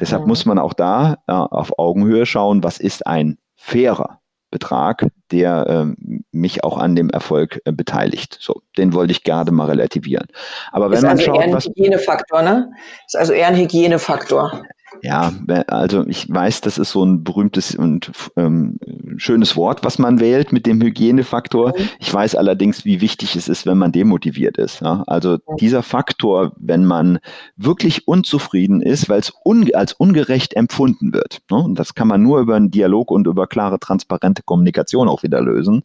Deshalb 0.00 0.22
mhm. 0.22 0.28
muss 0.28 0.46
man 0.46 0.58
auch 0.58 0.72
da 0.72 1.18
äh, 1.26 1.32
auf 1.32 1.78
Augenhöhe 1.78 2.26
schauen, 2.26 2.62
was 2.64 2.78
ist 2.78 3.06
ein 3.06 3.38
fairer 3.56 4.20
Betrag, 4.50 5.06
der 5.32 5.66
äh, 5.66 6.14
mich 6.30 6.62
auch 6.62 6.78
an 6.78 6.94
dem 6.94 7.10
Erfolg 7.10 7.60
äh, 7.64 7.72
beteiligt. 7.72 8.36
So, 8.40 8.62
den 8.76 8.92
wollte 8.92 9.10
ich 9.10 9.24
gerade 9.24 9.50
mal 9.50 9.66
relativieren. 9.66 10.28
Aber 10.70 10.90
wenn 10.90 10.98
ist 10.98 11.02
man 11.02 11.10
also 11.12 11.24
schaut, 11.24 11.36
eher 11.36 11.42
ein 11.42 11.52
was 11.52 11.66
Hygienefaktor, 11.66 12.42
ne? 12.42 12.70
Ist 13.06 13.16
also 13.16 13.32
eher 13.32 13.48
ein 13.48 13.56
Hygienefaktor. 13.56 14.62
Ja, 15.02 15.32
also 15.66 16.06
ich 16.06 16.28
weiß, 16.28 16.62
das 16.62 16.78
ist 16.78 16.90
so 16.90 17.04
ein 17.04 17.24
berühmtes 17.24 17.74
und 17.74 18.10
ähm, 18.36 18.78
schönes 19.16 19.56
Wort, 19.56 19.84
was 19.84 19.98
man 19.98 20.20
wählt 20.20 20.52
mit 20.52 20.66
dem 20.66 20.80
Hygienefaktor. 20.80 21.74
Mhm. 21.76 21.88
Ich 21.98 22.12
weiß 22.12 22.34
allerdings, 22.34 22.84
wie 22.84 23.00
wichtig 23.00 23.36
es 23.36 23.48
ist, 23.48 23.66
wenn 23.66 23.78
man 23.78 23.92
demotiviert 23.92 24.58
ist. 24.58 24.80
Ja? 24.80 25.04
Also 25.06 25.38
dieser 25.60 25.82
Faktor, 25.82 26.52
wenn 26.56 26.84
man 26.84 27.18
wirklich 27.56 28.08
unzufrieden 28.08 28.80
ist, 28.80 29.08
weil 29.08 29.20
es 29.20 29.32
un 29.44 29.64
als 29.74 29.92
ungerecht 29.92 30.54
empfunden 30.54 31.12
wird. 31.12 31.40
Ne? 31.50 31.58
Und 31.58 31.78
das 31.78 31.94
kann 31.94 32.08
man 32.08 32.22
nur 32.22 32.40
über 32.40 32.56
einen 32.56 32.70
Dialog 32.70 33.10
und 33.10 33.26
über 33.26 33.46
klare, 33.46 33.78
transparente 33.78 34.42
Kommunikation 34.42 35.08
auch 35.08 35.22
wieder 35.22 35.40
lösen. 35.40 35.82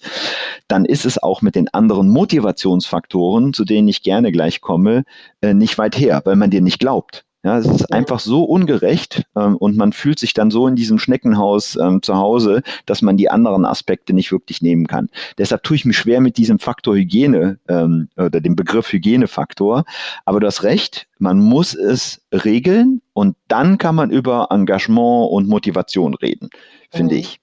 Dann 0.67 0.85
ist 0.85 1.05
es 1.05 1.21
auch 1.21 1.41
mit 1.41 1.55
den 1.55 1.67
anderen 1.73 2.09
Motivationsfaktoren, 2.09 3.53
zu 3.53 3.65
denen 3.65 3.87
ich 3.87 4.03
gerne 4.03 4.31
gleich 4.31 4.61
komme, 4.61 5.03
äh, 5.41 5.53
nicht 5.53 5.77
weit 5.77 5.97
her, 5.97 6.21
weil 6.25 6.35
man 6.35 6.49
dir 6.49 6.61
nicht 6.61 6.79
glaubt. 6.79 7.25
Ja, 7.41 7.57
es 7.57 7.67
ist 7.67 7.93
einfach 7.93 8.19
so 8.19 8.43
ungerecht 8.43 9.23
ähm, 9.33 9.55
und 9.55 9.77
man 9.77 9.93
fühlt 9.93 10.19
sich 10.19 10.33
dann 10.33 10.51
so 10.51 10.67
in 10.67 10.75
diesem 10.75 10.99
Schneckenhaus 10.99 11.77
ähm, 11.77 12.01
zu 12.01 12.17
Hause, 12.17 12.63
dass 12.85 13.01
man 13.01 13.15
die 13.15 13.29
anderen 13.29 13.63
Aspekte 13.63 14.13
nicht 14.13 14.33
wirklich 14.33 14.61
nehmen 14.61 14.87
kann. 14.87 15.07
Deshalb 15.37 15.63
tue 15.63 15.77
ich 15.77 15.85
mich 15.85 15.97
schwer 15.97 16.19
mit 16.19 16.35
diesem 16.35 16.59
Faktor 16.59 16.95
Hygiene 16.95 17.57
ähm, 17.69 18.09
oder 18.17 18.41
dem 18.41 18.57
Begriff 18.57 18.91
Hygienefaktor. 18.91 19.85
Aber 20.25 20.41
du 20.41 20.47
hast 20.47 20.63
recht, 20.63 21.07
man 21.17 21.39
muss 21.39 21.73
es 21.73 22.21
regeln 22.33 23.01
und 23.13 23.37
dann 23.47 23.77
kann 23.77 23.95
man 23.95 24.11
über 24.11 24.47
Engagement 24.49 25.31
und 25.31 25.47
Motivation 25.47 26.15
reden, 26.15 26.49
finde 26.91 27.15
mhm. 27.15 27.21
ich. 27.21 27.39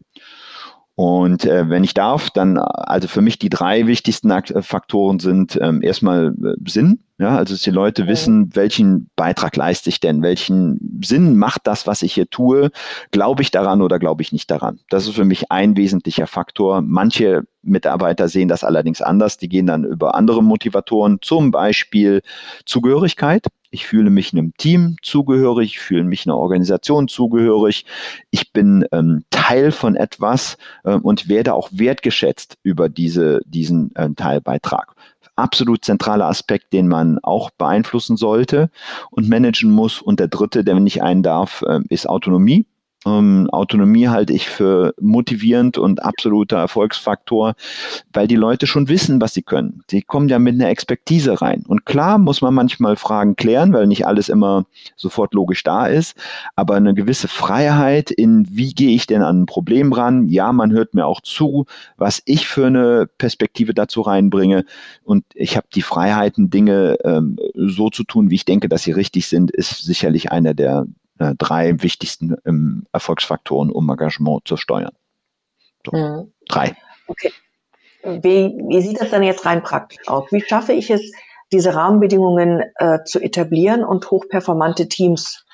Und 0.96 1.44
äh, 1.44 1.68
wenn 1.68 1.84
ich 1.84 1.92
darf, 1.92 2.30
dann 2.30 2.56
also 2.56 3.06
für 3.06 3.20
mich 3.20 3.38
die 3.38 3.50
drei 3.50 3.86
wichtigsten 3.86 4.32
Faktoren 4.62 5.20
sind 5.20 5.58
ähm, 5.60 5.82
erstmal 5.82 6.34
äh, 6.42 6.70
Sinn, 6.70 7.00
ja, 7.18 7.37
also 7.37 7.54
dass 7.54 7.62
die 7.62 7.70
Leute 7.70 8.06
wissen, 8.06 8.54
welchen 8.54 9.11
Beitrag 9.16 9.56
leiste 9.56 9.88
ich 9.88 10.00
denn, 10.00 10.23
welchen 10.23 11.00
Sinn 11.02 11.37
macht 11.37 11.66
das, 11.66 11.87
was 11.87 12.02
ich 12.02 12.12
hier 12.12 12.28
tue, 12.28 12.70
glaube 13.11 13.40
ich 13.40 13.50
daran 13.50 13.80
oder 13.80 13.99
glaube 13.99 14.20
ich 14.20 14.32
nicht 14.32 14.50
daran. 14.50 14.80
Das 14.90 15.06
ist 15.06 15.14
für 15.14 15.25
mich 15.25 15.50
ein 15.50 15.78
wesentlicher 15.78 16.26
Faktor. 16.26 16.82
Manche 16.82 17.44
Mitarbeiter 17.62 18.28
sehen 18.28 18.49
das 18.49 18.64
allerdings 18.64 19.00
anders, 19.00 19.38
die 19.38 19.49
gehen 19.49 19.66
dann 19.66 19.85
über 19.85 20.14
andere 20.14 20.42
Motivatoren, 20.42 21.18
zum 21.23 21.50
Beispiel 21.50 22.20
Zugehörigkeit. 22.66 23.46
Ich 23.70 23.87
fühle 23.87 24.11
mich 24.11 24.32
einem 24.32 24.52
Team 24.56 24.96
zugehörig, 25.02 25.70
ich 25.73 25.78
fühle 25.80 26.04
mich 26.04 26.26
einer 26.26 26.37
Organisation 26.37 27.08
zugehörig. 27.08 27.85
Ich 28.30 28.52
bin 28.52 28.87
ähm, 28.92 29.25
Teil 29.30 29.73
von 29.73 29.96
etwas 29.96 30.56
äh, 30.85 30.94
und 30.94 31.28
werde 31.28 31.54
auch 31.54 31.70
wertgeschätzt 31.73 32.58
über 32.62 32.88
diese, 32.88 33.40
diesen 33.46 33.94
äh, 33.96 34.11
Teilbeitrag 34.14 34.94
absolut 35.36 35.84
zentraler 35.84 36.26
Aspekt, 36.26 36.72
den 36.72 36.88
man 36.88 37.18
auch 37.22 37.50
beeinflussen 37.50 38.16
sollte 38.16 38.70
und 39.10 39.28
managen 39.28 39.70
muss. 39.70 40.00
Und 40.02 40.20
der 40.20 40.28
dritte, 40.28 40.64
der 40.64 40.80
nicht 40.80 41.02
einen 41.02 41.22
darf, 41.22 41.62
äh, 41.62 41.80
ist 41.88 42.08
Autonomie. 42.08 42.66
Ähm, 43.06 43.48
Autonomie 43.50 44.08
halte 44.08 44.32
ich 44.32 44.48
für 44.48 44.94
motivierend 45.00 45.78
und 45.78 46.02
absoluter 46.02 46.58
Erfolgsfaktor, 46.58 47.54
weil 48.12 48.26
die 48.26 48.36
Leute 48.36 48.66
schon 48.66 48.88
wissen, 48.88 49.20
was 49.20 49.32
sie 49.32 49.42
können. 49.42 49.82
Sie 49.88 50.02
kommen 50.02 50.28
ja 50.28 50.38
mit 50.38 50.54
einer 50.54 50.68
Expertise 50.68 51.40
rein. 51.40 51.64
Und 51.66 51.86
klar 51.86 52.18
muss 52.18 52.42
man 52.42 52.52
manchmal 52.52 52.96
Fragen 52.96 53.36
klären, 53.36 53.72
weil 53.72 53.86
nicht 53.86 54.06
alles 54.06 54.28
immer 54.28 54.66
sofort 54.96 55.34
logisch 55.34 55.62
da 55.62 55.86
ist, 55.86 56.16
aber 56.56 56.75
eine 56.75 56.94
gewisse 56.94 57.28
Freiheit 57.28 58.10
in, 58.10 58.46
wie 58.50 58.75
gehe 58.75 58.94
ich 58.94 59.06
denn 59.06 59.22
an 59.22 59.42
ein 59.42 59.46
Problem 59.46 59.92
ran? 59.92 60.28
Ja, 60.28 60.52
man 60.52 60.72
hört 60.72 60.94
mir 60.94 61.06
auch 61.06 61.20
zu, 61.20 61.66
was 61.96 62.22
ich 62.25 62.48
für 62.48 62.66
eine 62.66 63.06
Perspektive 63.18 63.72
dazu 63.72 64.00
reinbringe. 64.00 64.64
Und 65.04 65.25
ich 65.34 65.56
habe 65.56 65.66
die 65.75 65.82
Freiheiten, 65.82 66.50
Dinge 66.50 66.98
ähm, 67.04 67.36
so 67.54 67.90
zu 67.90 68.02
tun, 68.02 68.30
wie 68.30 68.34
ich 68.34 68.44
denke, 68.44 68.68
dass 68.68 68.82
sie 68.82 68.92
richtig 68.92 69.28
sind, 69.28 69.50
ist 69.50 69.84
sicherlich 69.84 70.32
einer 70.32 70.54
der 70.54 70.86
äh, 71.18 71.35
drei 71.37 71.82
wichtigsten 71.82 72.37
ähm, 72.44 72.87
Erfolgsfaktoren, 72.92 73.70
um 73.70 73.88
Engagement 73.88 74.46
zu 74.46 74.56
steuern. 74.56 74.92
So, 75.85 75.96
mhm. 75.96 76.32
Drei. 76.49 76.76
Okay. 77.06 77.32
Wie, 78.02 78.54
wie 78.68 78.82
sieht 78.82 79.00
das 79.00 79.11
dann 79.11 79.23
jetzt 79.23 79.44
rein 79.46 79.62
praktisch 79.62 80.06
aus? 80.06 80.30
Wie 80.30 80.40
schaffe 80.40 80.73
ich 80.73 80.90
es, 80.90 81.12
diese 81.52 81.75
Rahmenbedingungen 81.75 82.62
äh, 82.76 82.99
zu 83.04 83.20
etablieren 83.20 83.85
und 83.85 84.11
hochperformante 84.11 84.88
Teams 84.88 85.44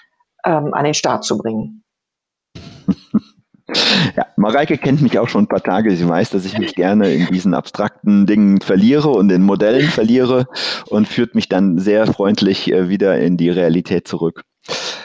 ähm, 0.44 0.74
an 0.74 0.84
den 0.84 0.94
Start 0.94 1.24
zu 1.24 1.38
bringen? 1.38 1.84
Ja, 4.16 4.26
Mareike 4.36 4.76
kennt 4.76 5.00
mich 5.00 5.18
auch 5.18 5.28
schon 5.28 5.44
ein 5.44 5.48
paar 5.48 5.62
Tage. 5.62 5.94
Sie 5.96 6.06
weiß, 6.06 6.30
dass 6.30 6.44
ich 6.44 6.58
mich 6.58 6.74
gerne 6.74 7.12
in 7.12 7.26
diesen 7.26 7.54
abstrakten 7.54 8.26
Dingen 8.26 8.60
verliere 8.60 9.08
und 9.08 9.30
in 9.30 9.42
Modellen 9.42 9.88
verliere 9.88 10.46
und 10.88 11.08
führt 11.08 11.34
mich 11.34 11.48
dann 11.48 11.78
sehr 11.78 12.06
freundlich 12.06 12.70
äh, 12.70 12.88
wieder 12.88 13.18
in 13.18 13.36
die 13.36 13.50
Realität 13.50 14.06
zurück. 14.06 14.42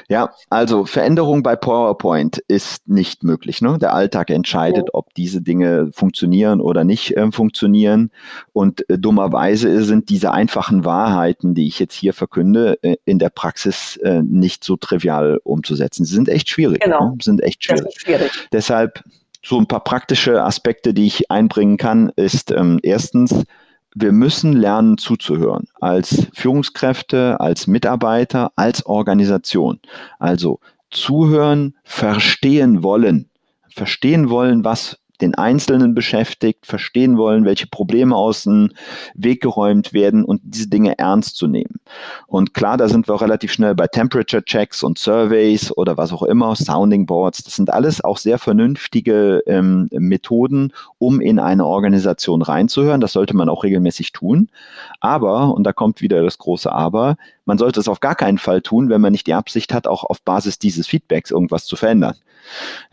Ja, 0.10 0.34
also 0.50 0.86
Veränderung 0.86 1.44
bei 1.44 1.58
PowerPoint 1.58 2.38
ist 2.48 2.88
nicht 2.88 3.24
möglich. 3.24 3.62
Ne? 3.62 3.78
Der 3.78 3.94
Alltag 3.94 4.30
entscheidet, 4.30 4.90
ob 4.94 5.14
diese 5.16 5.42
Dinge 5.42 5.90
funktionieren 5.92 6.62
oder 6.62 6.86
nicht 6.86 7.18
äh, 7.18 7.30
funktionieren. 7.32 8.12
Und 8.54 8.90
äh, 8.90 8.98
dummerweise 8.98 9.84
sind 9.84 10.10
diese 10.10 10.32
einfachen 10.32 10.86
Wahrheiten, 10.86 11.56
die 11.56 11.68
ich 11.68 11.80
jetzt 11.80 11.94
hier 11.94 12.14
verkünde, 12.14 12.80
äh, 12.84 12.96
in 13.04 13.20
der 13.20 13.30
Praxis 13.30 13.98
äh, 13.98 14.22
nicht 14.24 14.64
so 14.64 14.78
trivial 14.78 15.42
umzusetzen. 15.44 16.06
Sie 16.06 16.16
sind 16.16 16.30
echt 16.30 16.50
schwierig. 16.50 16.80
Genau. 16.80 17.12
Ne? 17.12 17.18
Sind 17.22 17.44
echt 17.44 17.66
schwierig. 17.66 18.00
schwierig. 18.00 18.32
Deshalb 18.54 19.04
so 19.44 19.60
ein 19.60 19.68
paar 19.68 19.84
praktische 19.84 20.42
Aspekte, 20.42 20.94
die 20.94 21.08
ich 21.08 21.30
einbringen 21.30 21.78
kann, 21.78 22.12
ist 22.16 22.52
ähm, 22.52 22.80
erstens, 22.82 23.44
wir 24.00 24.12
müssen 24.12 24.54
lernen 24.54 24.98
zuzuhören 24.98 25.68
als 25.82 26.27
Führungskräfte, 26.34 27.39
als 27.39 27.68
Mitarbeiter, 27.68 28.51
als 28.56 28.86
Organisation. 28.86 29.80
Also 30.20 30.60
zuhören, 30.92 31.75
verstehen 31.84 32.84
wollen. 32.84 33.30
Verstehen 33.70 34.30
wollen, 34.30 34.63
was 34.63 35.00
den 35.22 35.36
Einzelnen 35.36 35.96
beschäftigt, 35.96 36.66
verstehen 36.66 37.18
wollen, 37.18 37.46
welche 37.46 37.68
Probleme 37.68 38.16
aus 38.16 38.44
dem 38.44 38.72
Weg 39.16 39.42
geräumt 39.42 39.94
werden 39.94 40.24
und 40.24 40.42
diese 40.44 40.70
Dinge 40.70 40.98
ernst 41.00 41.38
zu 41.38 41.48
nehmen. 41.48 41.80
Und 42.28 42.54
klar, 42.54 42.78
da 42.78 42.88
sind 42.88 43.08
wir 43.08 43.16
auch 43.16 43.22
relativ 43.22 43.52
schnell 43.52 43.76
bei 43.76 43.88
Temperature 43.88 44.44
Checks 44.44 44.84
und 44.84 44.98
Surveys 44.98 45.76
oder 45.76 45.98
was 45.98 46.12
auch 46.12 46.24
immer, 46.24 46.56
Sounding 46.56 47.06
Boards. 47.06 47.44
Das 47.44 47.56
sind 47.56 47.72
alles 47.72 48.04
auch 48.04 48.18
sehr 48.18 48.38
vernünftige 48.38 49.44
ähm, 49.48 49.88
Methoden, 49.92 50.74
um 50.98 51.22
in 51.22 51.40
eine 51.40 51.66
Organisation 51.66 52.42
reinzuhören. 52.42 53.02
Das 53.02 53.14
sollte 53.14 53.36
man 53.36 53.50
auch 53.50 53.64
regelmäßig 53.64 54.12
tun. 54.12 54.50
Aber, 55.00 55.54
und 55.54 55.64
da 55.64 55.74
kommt 55.74 56.02
wieder 56.02 56.24
das 56.24 56.38
große 56.38 56.72
Aber, 56.72 57.16
man 57.46 57.58
sollte 57.58 57.80
es 57.80 57.88
auf 57.88 58.02
gar 58.02 58.16
keinen 58.16 58.38
Fall 58.38 58.62
tun, 58.62 58.90
wenn 58.90 59.02
man 59.02 59.14
nicht 59.14 59.28
die 59.28 59.34
Absicht 59.34 59.74
hat, 59.74 59.88
auch 59.88 60.04
auf 60.04 60.22
Basis 60.22 60.60
dieses 60.60 60.86
Feedbacks 60.86 61.32
irgendwas 61.32 61.66
zu 61.66 61.76
verändern. 61.76 62.16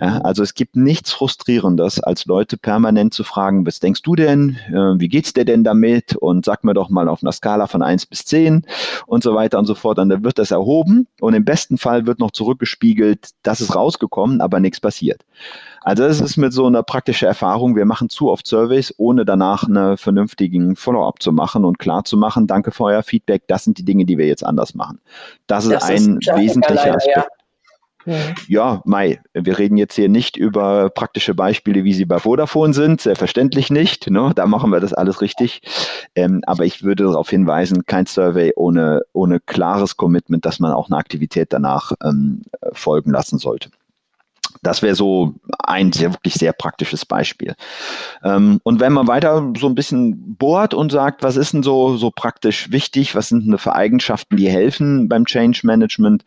Ja, 0.00 0.18
also 0.18 0.42
es 0.42 0.54
gibt 0.54 0.76
nichts 0.76 1.12
Frustrierendes, 1.12 2.00
als 2.00 2.26
Leute 2.26 2.56
permanent 2.56 3.14
zu 3.14 3.24
fragen, 3.24 3.66
was 3.66 3.80
denkst 3.80 4.02
du 4.02 4.16
denn, 4.16 4.58
äh, 4.68 4.98
wie 5.00 5.08
geht's 5.08 5.32
dir 5.32 5.44
denn 5.44 5.64
damit 5.64 6.16
und 6.16 6.44
sag 6.44 6.64
mir 6.64 6.74
doch 6.74 6.90
mal 6.90 7.08
auf 7.08 7.22
einer 7.22 7.32
Skala 7.32 7.66
von 7.66 7.82
eins 7.82 8.06
bis 8.06 8.24
zehn 8.24 8.66
und 9.06 9.22
so 9.22 9.34
weiter 9.34 9.58
und 9.58 9.66
so 9.66 9.74
fort. 9.74 9.98
Und 9.98 10.08
dann 10.08 10.24
wird 10.24 10.38
das 10.38 10.50
erhoben 10.50 11.06
und 11.20 11.34
im 11.34 11.44
besten 11.44 11.78
Fall 11.78 12.06
wird 12.06 12.18
noch 12.18 12.32
zurückgespiegelt, 12.32 13.30
das 13.42 13.60
ist 13.60 13.74
rausgekommen, 13.74 14.40
aber 14.40 14.60
nichts 14.60 14.80
passiert. 14.80 15.24
Also 15.82 16.04
es 16.04 16.20
ist 16.20 16.36
mit 16.38 16.52
so 16.52 16.66
einer 16.66 16.82
praktischen 16.82 17.28
Erfahrung, 17.28 17.76
wir 17.76 17.84
machen 17.84 18.08
zu 18.08 18.30
oft 18.30 18.46
Surveys, 18.46 18.94
ohne 18.96 19.24
danach 19.24 19.64
einen 19.64 19.98
vernünftigen 19.98 20.76
Follow-up 20.76 21.22
zu 21.22 21.30
machen 21.30 21.64
und 21.64 21.78
klar 21.78 22.04
zu 22.04 22.16
machen, 22.16 22.46
danke 22.46 22.70
für 22.70 22.84
euer 22.84 23.02
Feedback, 23.02 23.42
das 23.48 23.64
sind 23.64 23.78
die 23.78 23.84
Dinge, 23.84 24.06
die 24.06 24.16
wir 24.18 24.26
jetzt 24.26 24.44
anders 24.44 24.74
machen. 24.74 25.00
Das, 25.46 25.68
das 25.68 25.90
ist 25.90 26.08
ein 26.08 26.18
wesentlicher 26.36 26.96
Aspekt. 26.96 27.16
Ja. 27.16 27.43
Ja, 28.48 28.82
Mai, 28.84 29.20
wir 29.32 29.58
reden 29.58 29.76
jetzt 29.76 29.94
hier 29.94 30.08
nicht 30.08 30.36
über 30.36 30.90
praktische 30.90 31.34
Beispiele, 31.34 31.84
wie 31.84 31.94
sie 31.94 32.04
bei 32.04 32.18
Vodafone 32.18 32.74
sind, 32.74 33.00
selbstverständlich 33.00 33.70
nicht. 33.70 34.10
Ne? 34.10 34.32
Da 34.34 34.46
machen 34.46 34.70
wir 34.70 34.80
das 34.80 34.92
alles 34.92 35.20
richtig. 35.20 35.62
Ähm, 36.14 36.42
aber 36.46 36.64
ich 36.64 36.82
würde 36.82 37.04
darauf 37.04 37.30
hinweisen, 37.30 37.86
kein 37.86 38.06
Survey 38.06 38.52
ohne, 38.56 39.02
ohne 39.12 39.40
klares 39.40 39.96
Commitment, 39.96 40.44
dass 40.44 40.60
man 40.60 40.72
auch 40.72 40.88
eine 40.88 40.98
Aktivität 40.98 41.52
danach 41.52 41.92
ähm, 42.02 42.42
folgen 42.72 43.10
lassen 43.10 43.38
sollte. 43.38 43.70
Das 44.62 44.82
wäre 44.82 44.94
so 44.94 45.34
ein 45.58 45.92
sehr, 45.92 46.12
wirklich 46.12 46.34
sehr 46.34 46.52
praktisches 46.52 47.04
Beispiel. 47.04 47.54
Ähm, 48.22 48.60
und 48.62 48.80
wenn 48.80 48.92
man 48.92 49.08
weiter 49.08 49.52
so 49.58 49.66
ein 49.66 49.74
bisschen 49.74 50.36
bohrt 50.36 50.74
und 50.74 50.92
sagt, 50.92 51.22
was 51.22 51.36
ist 51.36 51.52
denn 51.52 51.62
so, 51.62 51.96
so 51.96 52.10
praktisch 52.10 52.70
wichtig, 52.70 53.14
was 53.14 53.28
sind 53.28 53.46
denn 53.46 53.58
für 53.58 53.74
Eigenschaften, 53.74 54.36
die 54.36 54.48
helfen 54.48 55.08
beim 55.08 55.26
Change 55.26 55.60
Management? 55.64 56.24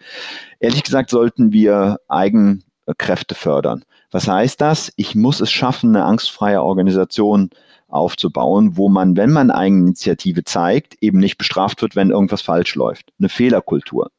Ehrlich 0.60 0.84
gesagt 0.84 1.10
sollten 1.10 1.51
wir 1.51 2.00
Eigenkräfte 2.07 3.36
fördern. 3.36 3.84
Was 4.12 4.27
heißt 4.27 4.62
das? 4.62 4.91
Ich 4.96 5.15
muss 5.15 5.41
es 5.41 5.51
schaffen, 5.51 5.96
eine 5.96 6.05
angstfreie 6.05 6.63
Organisation 6.63 7.50
aufzubauen, 7.89 8.77
wo 8.77 8.89
man, 8.89 9.15
wenn 9.17 9.31
man 9.31 9.51
Eigeninitiative 9.51 10.43
zeigt, 10.43 10.96
eben 11.01 11.19
nicht 11.19 11.38
bestraft 11.38 11.81
wird, 11.81 11.96
wenn 11.96 12.12
irgendwas 12.12 12.41
falsch 12.41 12.75
läuft. 12.75 13.12
Eine 13.19 13.29
Fehlerkultur. 13.29 14.12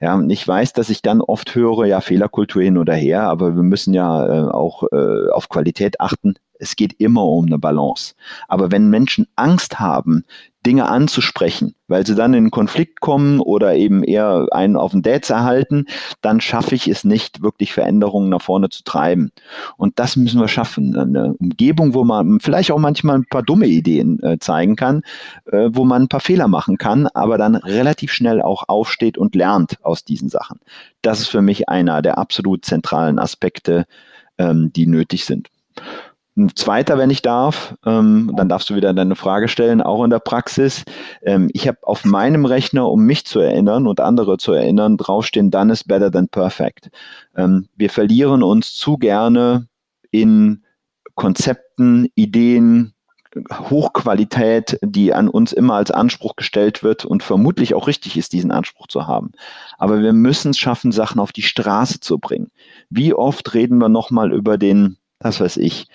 Ja, 0.00 0.14
und 0.14 0.30
ich 0.30 0.46
weiß, 0.46 0.72
dass 0.72 0.90
ich 0.90 1.02
dann 1.02 1.20
oft 1.20 1.54
höre, 1.54 1.86
ja, 1.86 2.00
Fehlerkultur 2.00 2.62
hin 2.62 2.78
oder 2.78 2.94
her, 2.94 3.24
aber 3.24 3.54
wir 3.54 3.62
müssen 3.62 3.94
ja 3.94 4.26
äh, 4.26 4.50
auch 4.50 4.84
äh, 4.92 5.30
auf 5.30 5.48
Qualität 5.48 6.00
achten. 6.00 6.34
Es 6.58 6.76
geht 6.76 6.94
immer 7.00 7.24
um 7.24 7.46
eine 7.46 7.58
Balance. 7.58 8.14
Aber 8.48 8.70
wenn 8.70 8.90
Menschen 8.90 9.26
Angst 9.36 9.80
haben, 9.80 10.24
Dinge 10.64 10.88
anzusprechen, 10.88 11.74
weil 11.88 12.06
sie 12.06 12.14
dann 12.14 12.32
in 12.32 12.50
Konflikt 12.50 13.00
kommen 13.00 13.40
oder 13.40 13.74
eben 13.74 14.02
eher 14.02 14.46
einen 14.50 14.76
auf 14.76 14.92
den 14.92 15.02
Dates 15.02 15.30
erhalten, 15.30 15.86
dann 16.22 16.40
schaffe 16.40 16.74
ich 16.74 16.88
es 16.88 17.04
nicht, 17.04 17.42
wirklich 17.42 17.72
Veränderungen 17.72 18.30
nach 18.30 18.40
vorne 18.40 18.70
zu 18.70 18.82
treiben. 18.82 19.30
Und 19.76 19.98
das 19.98 20.16
müssen 20.16 20.40
wir 20.40 20.48
schaffen. 20.48 20.96
Eine 20.96 21.34
Umgebung, 21.34 21.92
wo 21.94 22.04
man 22.04 22.40
vielleicht 22.40 22.70
auch 22.70 22.78
manchmal 22.78 23.16
ein 23.16 23.26
paar 23.26 23.42
dumme 23.42 23.66
Ideen 23.66 24.22
äh, 24.22 24.38
zeigen 24.38 24.76
kann, 24.76 25.02
äh, 25.52 25.68
wo 25.72 25.84
man 25.84 26.02
ein 26.02 26.08
paar 26.08 26.20
Fehler 26.20 26.48
machen 26.48 26.78
kann, 26.78 27.06
aber 27.08 27.36
dann 27.36 27.56
relativ 27.56 28.12
schnell 28.12 28.40
auch 28.40 28.64
aufsteht 28.68 29.18
und 29.18 29.34
lernt 29.34 29.78
aus 29.84 30.04
diesen 30.04 30.30
Sachen. 30.30 30.60
Das 31.02 31.20
ist 31.20 31.28
für 31.28 31.42
mich 31.42 31.68
einer 31.68 32.00
der 32.00 32.16
absolut 32.16 32.64
zentralen 32.64 33.18
Aspekte, 33.18 33.84
ähm, 34.38 34.72
die 34.72 34.86
nötig 34.86 35.26
sind. 35.26 35.48
Ein 36.36 36.50
zweiter, 36.56 36.98
wenn 36.98 37.10
ich 37.10 37.22
darf, 37.22 37.76
ähm, 37.86 38.32
dann 38.36 38.48
darfst 38.48 38.68
du 38.68 38.74
wieder 38.74 38.92
deine 38.92 39.14
Frage 39.14 39.46
stellen, 39.46 39.80
auch 39.80 40.02
in 40.02 40.10
der 40.10 40.18
Praxis. 40.18 40.84
Ähm, 41.22 41.48
ich 41.52 41.68
habe 41.68 41.78
auf 41.82 42.04
meinem 42.04 42.44
Rechner, 42.44 42.90
um 42.90 43.04
mich 43.04 43.24
zu 43.24 43.38
erinnern 43.38 43.86
und 43.86 44.00
andere 44.00 44.36
zu 44.36 44.52
erinnern, 44.52 44.96
draufstehen, 44.96 45.52
done 45.52 45.72
is 45.72 45.84
better 45.84 46.10
than 46.10 46.28
perfect. 46.28 46.90
Ähm, 47.36 47.68
wir 47.76 47.88
verlieren 47.88 48.42
uns 48.42 48.74
zu 48.74 48.98
gerne 48.98 49.68
in 50.10 50.64
Konzepten, 51.14 52.08
Ideen, 52.16 52.94
Hochqualität, 53.52 54.78
die 54.82 55.14
an 55.14 55.28
uns 55.28 55.52
immer 55.52 55.74
als 55.74 55.92
Anspruch 55.92 56.34
gestellt 56.34 56.82
wird 56.82 57.04
und 57.04 57.22
vermutlich 57.22 57.74
auch 57.74 57.86
richtig 57.86 58.16
ist, 58.16 58.32
diesen 58.32 58.50
Anspruch 58.50 58.88
zu 58.88 59.06
haben. 59.06 59.32
Aber 59.78 60.02
wir 60.02 60.12
müssen 60.12 60.50
es 60.50 60.58
schaffen, 60.58 60.90
Sachen 60.90 61.20
auf 61.20 61.32
die 61.32 61.42
Straße 61.42 62.00
zu 62.00 62.18
bringen. 62.18 62.50
Wie 62.90 63.14
oft 63.14 63.54
reden 63.54 63.78
wir 63.78 63.88
nochmal 63.88 64.32
über 64.32 64.58
den 64.58 64.98
was 65.24 65.40
weiß 65.40 65.56
ich, 65.56 65.88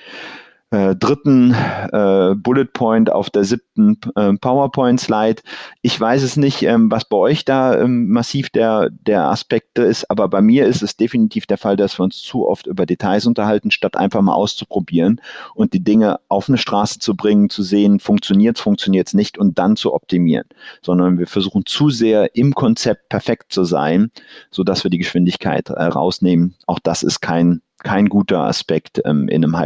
äh, 0.71 0.95
dritten 0.95 1.53
äh, 1.53 2.36
Bullet 2.36 2.65
Point 2.65 3.12
auf 3.12 3.29
der 3.29 3.43
siebten 3.43 3.99
äh, 4.15 4.34
PowerPoint-Slide. 4.34 5.41
Ich 5.82 5.99
weiß 5.99 6.21
es 6.21 6.38
nicht, 6.38 6.62
ähm, 6.63 6.91
was 6.91 7.05
bei 7.05 7.17
euch 7.17 7.43
da 7.43 7.79
ähm, 7.79 8.10
massiv 8.10 8.49
der, 8.49 8.89
der 8.91 9.25
Aspekte 9.25 9.82
ist, 9.82 10.10
aber 10.12 10.27
bei 10.27 10.41
mir 10.41 10.67
ist 10.67 10.84
es 10.84 10.95
definitiv 10.95 11.47
der 11.47 11.58
Fall, 11.58 11.75
dass 11.75 11.97
wir 11.97 12.03
uns 12.03 12.21
zu 12.21 12.47
oft 12.47 12.67
über 12.67 12.86
Details 12.86 13.25
unterhalten, 13.25 13.71
statt 13.71 13.97
einfach 13.97 14.21
mal 14.21 14.34
auszuprobieren 14.34 15.21
und 15.55 15.73
die 15.73 15.84
Dinge 15.84 16.19
auf 16.27 16.49
eine 16.49 16.58
Straße 16.58 16.99
zu 16.99 17.15
bringen, 17.15 17.49
zu 17.49 17.63
sehen, 17.63 17.99
funktioniert 17.99 18.58
es, 18.58 18.62
funktioniert 18.62 19.08
es 19.08 19.13
nicht 19.13 19.38
und 19.38 19.58
dann 19.58 19.75
zu 19.75 19.93
optimieren, 19.93 20.45
sondern 20.84 21.17
wir 21.17 21.27
versuchen 21.27 21.65
zu 21.65 21.89
sehr 21.89 22.36
im 22.36 22.53
Konzept 22.53 23.10
perfekt 23.10 23.51
zu 23.51 23.63
sein, 23.63 24.12
sodass 24.51 24.84
wir 24.84 24.91
die 24.91 24.99
Geschwindigkeit 24.99 25.69
äh, 25.69 25.84
rausnehmen. 25.84 26.55
Auch 26.67 26.79
das 26.79 27.03
ist 27.03 27.21
kein 27.21 27.62
kein 27.82 28.10
guter 28.10 28.41
Aspekt 28.41 29.01
ähm, 29.05 29.29
in 29.29 29.43
einem 29.43 29.58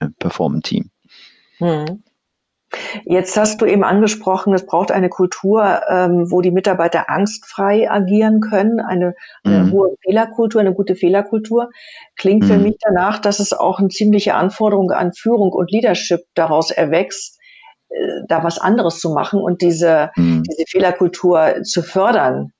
Äh, 0.00 0.08
hm. 1.58 2.02
Jetzt 3.04 3.36
hast 3.36 3.60
du 3.60 3.66
eben 3.66 3.82
angesprochen, 3.82 4.54
es 4.54 4.64
braucht 4.64 4.92
eine 4.92 5.08
Kultur, 5.08 5.80
ähm, 5.88 6.30
wo 6.30 6.40
die 6.40 6.52
Mitarbeiter 6.52 7.10
angstfrei 7.10 7.90
agieren 7.90 8.40
können, 8.40 8.80
eine, 8.80 9.14
eine 9.42 9.64
mhm. 9.64 9.72
hohe 9.72 9.96
Fehlerkultur, 10.04 10.60
eine 10.60 10.72
gute 10.72 10.94
Fehlerkultur. 10.94 11.70
Klingt 12.16 12.44
mhm. 12.44 12.46
für 12.46 12.58
mich 12.58 12.76
danach, 12.80 13.18
dass 13.18 13.40
es 13.40 13.52
auch 13.52 13.80
eine 13.80 13.88
ziemliche 13.88 14.34
Anforderung 14.34 14.92
an 14.92 15.12
Führung 15.12 15.50
und 15.52 15.70
Leadership 15.72 16.20
daraus 16.34 16.70
erwächst, 16.70 17.40
äh, 17.88 17.96
da 18.28 18.44
was 18.44 18.58
anderes 18.58 19.00
zu 19.00 19.10
machen 19.10 19.40
und 19.40 19.62
diese, 19.62 20.10
mhm. 20.14 20.44
diese 20.44 20.64
Fehlerkultur 20.68 21.62
zu 21.64 21.82
fördern. 21.82 22.52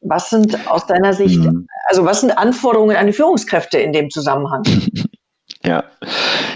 Was 0.00 0.30
sind 0.30 0.68
aus 0.68 0.86
deiner 0.86 1.14
Sicht, 1.14 1.40
mhm. 1.40 1.66
also 1.88 2.04
was 2.04 2.20
sind 2.20 2.36
Anforderungen 2.38 2.96
an 2.96 3.06
die 3.06 3.12
Führungskräfte 3.12 3.78
in 3.78 3.92
dem 3.92 4.08
Zusammenhang? 4.10 4.62
Ja, 5.64 5.84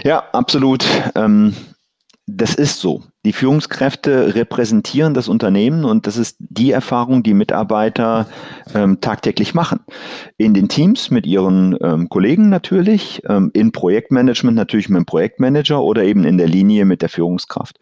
ja, 0.03 0.23
absolut. 0.31 0.85
Ähm, 1.15 1.55
das 2.29 2.55
ist 2.55 2.81
so. 2.81 3.03
Die 3.23 3.31
Führungskräfte 3.31 4.35
repräsentieren 4.35 5.13
das 5.13 5.29
Unternehmen 5.29 5.85
und 5.85 6.07
das 6.07 6.17
ist 6.17 6.35
die 6.39 6.71
Erfahrung, 6.71 7.23
die 7.23 7.33
Mitarbeiter 7.33 8.27
ähm, 8.75 8.99
tagtäglich 8.99 9.53
machen. 9.53 9.79
In 10.35 10.53
den 10.53 10.67
Teams 10.67 11.09
mit 11.09 11.25
ihren 11.25 11.77
ähm, 11.81 12.09
Kollegen 12.09 12.49
natürlich, 12.49 13.21
ähm, 13.29 13.49
in 13.53 13.71
Projektmanagement 13.71 14.57
natürlich 14.57 14.89
mit 14.89 14.97
dem 14.97 15.05
Projektmanager 15.05 15.81
oder 15.81 16.03
eben 16.03 16.25
in 16.25 16.37
der 16.37 16.47
Linie 16.47 16.83
mit 16.83 17.01
der 17.01 17.09
Führungskraft. 17.09 17.79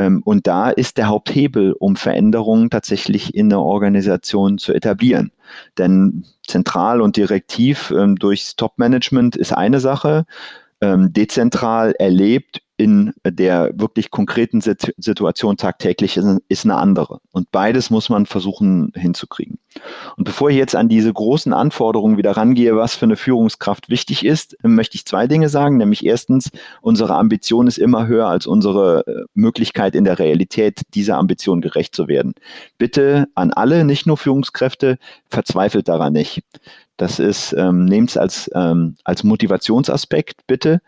Ähm, 0.00 0.20
und 0.24 0.48
da 0.48 0.70
ist 0.70 0.98
der 0.98 1.06
Haupthebel, 1.06 1.72
um 1.72 1.94
Veränderungen 1.94 2.70
tatsächlich 2.70 3.36
in 3.36 3.48
der 3.50 3.60
Organisation 3.60 4.58
zu 4.58 4.72
etablieren. 4.72 5.30
Denn 5.78 6.24
zentral 6.44 7.00
und 7.00 7.16
direktiv 7.16 7.92
ähm, 7.96 8.16
durchs 8.16 8.56
Top-Management 8.56 9.36
ist 9.36 9.52
eine 9.52 9.78
Sache, 9.78 10.26
ähm, 10.80 11.12
dezentral 11.12 11.92
erlebt 11.92 12.62
in 12.78 13.14
der 13.24 13.70
wirklich 13.74 14.10
konkreten 14.10 14.60
Situation 14.60 15.56
tagtäglich 15.56 16.18
ist, 16.48 16.64
eine 16.64 16.76
andere. 16.76 17.20
Und 17.32 17.50
beides 17.50 17.88
muss 17.88 18.10
man 18.10 18.26
versuchen 18.26 18.92
hinzukriegen. 18.94 19.58
Und 20.16 20.24
bevor 20.24 20.50
ich 20.50 20.56
jetzt 20.56 20.76
an 20.76 20.88
diese 20.88 21.12
großen 21.12 21.52
Anforderungen 21.54 22.18
wieder 22.18 22.32
rangehe, 22.32 22.76
was 22.76 22.94
für 22.94 23.06
eine 23.06 23.16
Führungskraft 23.16 23.88
wichtig 23.88 24.24
ist, 24.24 24.56
möchte 24.62 24.96
ich 24.96 25.06
zwei 25.06 25.26
Dinge 25.26 25.48
sagen. 25.48 25.78
Nämlich 25.78 26.04
erstens, 26.04 26.50
unsere 26.82 27.14
Ambition 27.14 27.66
ist 27.66 27.78
immer 27.78 28.06
höher 28.06 28.28
als 28.28 28.46
unsere 28.46 29.06
äh, 29.06 29.24
Möglichkeit 29.34 29.94
in 29.94 30.04
der 30.04 30.18
Realität, 30.18 30.82
dieser 30.94 31.16
Ambition 31.16 31.62
gerecht 31.62 31.94
zu 31.94 32.08
werden. 32.08 32.34
Bitte 32.76 33.26
an 33.34 33.52
alle, 33.52 33.84
nicht 33.84 34.06
nur 34.06 34.18
Führungskräfte, 34.18 34.98
verzweifelt 35.30 35.88
daran 35.88 36.12
nicht. 36.12 36.42
Das 36.96 37.18
ist, 37.18 37.54
ähm, 37.56 37.84
nehmt 37.84 38.10
es 38.10 38.16
als, 38.16 38.50
ähm, 38.54 38.96
als 39.04 39.22
Motivationsaspekt 39.22 40.46
bitte, 40.46 40.80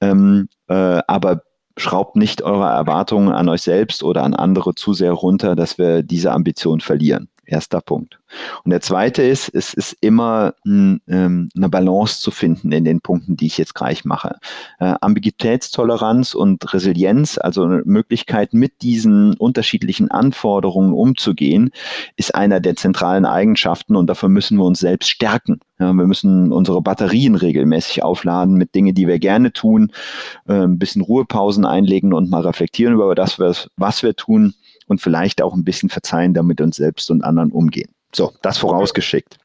ähm, 0.00 0.48
äh, 0.68 1.00
aber 1.06 1.42
schraubt 1.76 2.16
nicht 2.16 2.42
eure 2.42 2.68
Erwartungen 2.68 3.32
an 3.32 3.48
euch 3.48 3.62
selbst 3.62 4.02
oder 4.02 4.24
an 4.24 4.34
andere 4.34 4.74
zu 4.74 4.92
sehr 4.92 5.12
runter, 5.12 5.54
dass 5.54 5.78
wir 5.78 6.02
diese 6.02 6.32
Ambition 6.32 6.80
verlieren. 6.80 7.28
Erster 7.48 7.80
Punkt. 7.80 8.20
Und 8.62 8.72
der 8.72 8.82
zweite 8.82 9.22
ist, 9.22 9.48
es 9.48 9.72
ist 9.72 9.96
immer 10.02 10.52
ein, 10.66 11.00
ähm, 11.08 11.48
eine 11.56 11.70
Balance 11.70 12.20
zu 12.20 12.30
finden 12.30 12.72
in 12.72 12.84
den 12.84 13.00
Punkten, 13.00 13.38
die 13.38 13.46
ich 13.46 13.56
jetzt 13.56 13.74
gleich 13.74 14.04
mache. 14.04 14.36
Äh, 14.78 14.94
Ambiguitätstoleranz 15.00 16.34
und 16.34 16.74
Resilienz, 16.74 17.38
also 17.38 17.64
eine 17.64 17.82
Möglichkeit, 17.86 18.52
mit 18.52 18.82
diesen 18.82 19.32
unterschiedlichen 19.34 20.10
Anforderungen 20.10 20.92
umzugehen, 20.92 21.70
ist 22.16 22.34
einer 22.34 22.60
der 22.60 22.76
zentralen 22.76 23.24
Eigenschaften 23.24 23.96
und 23.96 24.08
dafür 24.08 24.28
müssen 24.28 24.58
wir 24.58 24.64
uns 24.64 24.80
selbst 24.80 25.08
stärken. 25.08 25.60
Ja, 25.78 25.94
wir 25.94 26.06
müssen 26.06 26.52
unsere 26.52 26.82
Batterien 26.82 27.34
regelmäßig 27.34 28.02
aufladen 28.02 28.56
mit 28.56 28.74
Dingen, 28.74 28.94
die 28.94 29.06
wir 29.06 29.18
gerne 29.18 29.54
tun, 29.54 29.92
äh, 30.46 30.52
ein 30.52 30.78
bisschen 30.78 31.00
Ruhepausen 31.00 31.64
einlegen 31.64 32.12
und 32.12 32.28
mal 32.28 32.42
reflektieren 32.42 32.92
über 32.92 33.14
das, 33.14 33.38
was, 33.38 33.70
was 33.78 34.02
wir 34.02 34.14
tun 34.14 34.52
und 34.88 35.00
vielleicht 35.00 35.42
auch 35.42 35.54
ein 35.54 35.64
bisschen 35.64 35.88
verzeihen, 35.88 36.34
damit 36.34 36.60
uns 36.60 36.76
selbst 36.76 37.10
und 37.10 37.22
anderen 37.22 37.52
umgehen. 37.52 37.90
So, 38.12 38.32
das 38.42 38.58
vorausgeschickt. 38.58 39.38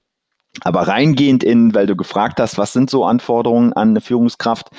Aber 0.62 0.88
reingehend 0.88 1.44
in, 1.44 1.74
weil 1.74 1.88
du 1.88 1.96
gefragt 1.96 2.40
hast, 2.40 2.60
was 2.60 2.74
sind 2.74 2.90
so 2.90 3.06
Anforderungen 3.06 3.74
an 3.74 3.90
eine 3.90 4.02
Führungskraft 4.02 4.70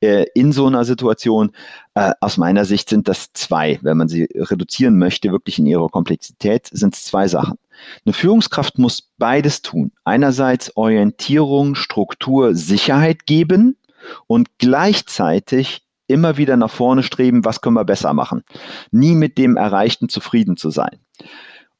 äh, 0.00 0.26
in 0.34 0.52
so 0.52 0.66
einer 0.66 0.84
Situation? 0.84 1.52
Äh, 1.94 2.12
aus 2.20 2.36
meiner 2.36 2.66
Sicht 2.66 2.90
sind 2.90 3.08
das 3.08 3.32
zwei. 3.32 3.78
Wenn 3.80 3.96
man 3.96 4.08
sie 4.08 4.28
reduzieren 4.34 4.98
möchte, 4.98 5.32
wirklich 5.32 5.58
in 5.58 5.64
ihrer 5.64 5.88
Komplexität, 5.88 6.68
sind 6.70 6.94
es 6.94 7.06
zwei 7.06 7.28
Sachen. 7.28 7.58
Eine 8.04 8.12
Führungskraft 8.12 8.78
muss 8.78 9.10
beides 9.16 9.62
tun. 9.62 9.92
Einerseits 10.04 10.76
Orientierung, 10.76 11.76
Struktur, 11.76 12.54
Sicherheit 12.54 13.24
geben 13.24 13.78
und 14.26 14.58
gleichzeitig 14.58 15.82
immer 16.12 16.36
wieder 16.36 16.56
nach 16.56 16.70
vorne 16.70 17.02
streben, 17.02 17.44
was 17.44 17.60
können 17.60 17.76
wir 17.76 17.84
besser 17.84 18.12
machen. 18.12 18.42
Nie 18.90 19.14
mit 19.14 19.38
dem 19.38 19.56
Erreichten 19.56 20.08
zufrieden 20.08 20.56
zu 20.56 20.70
sein. 20.70 21.00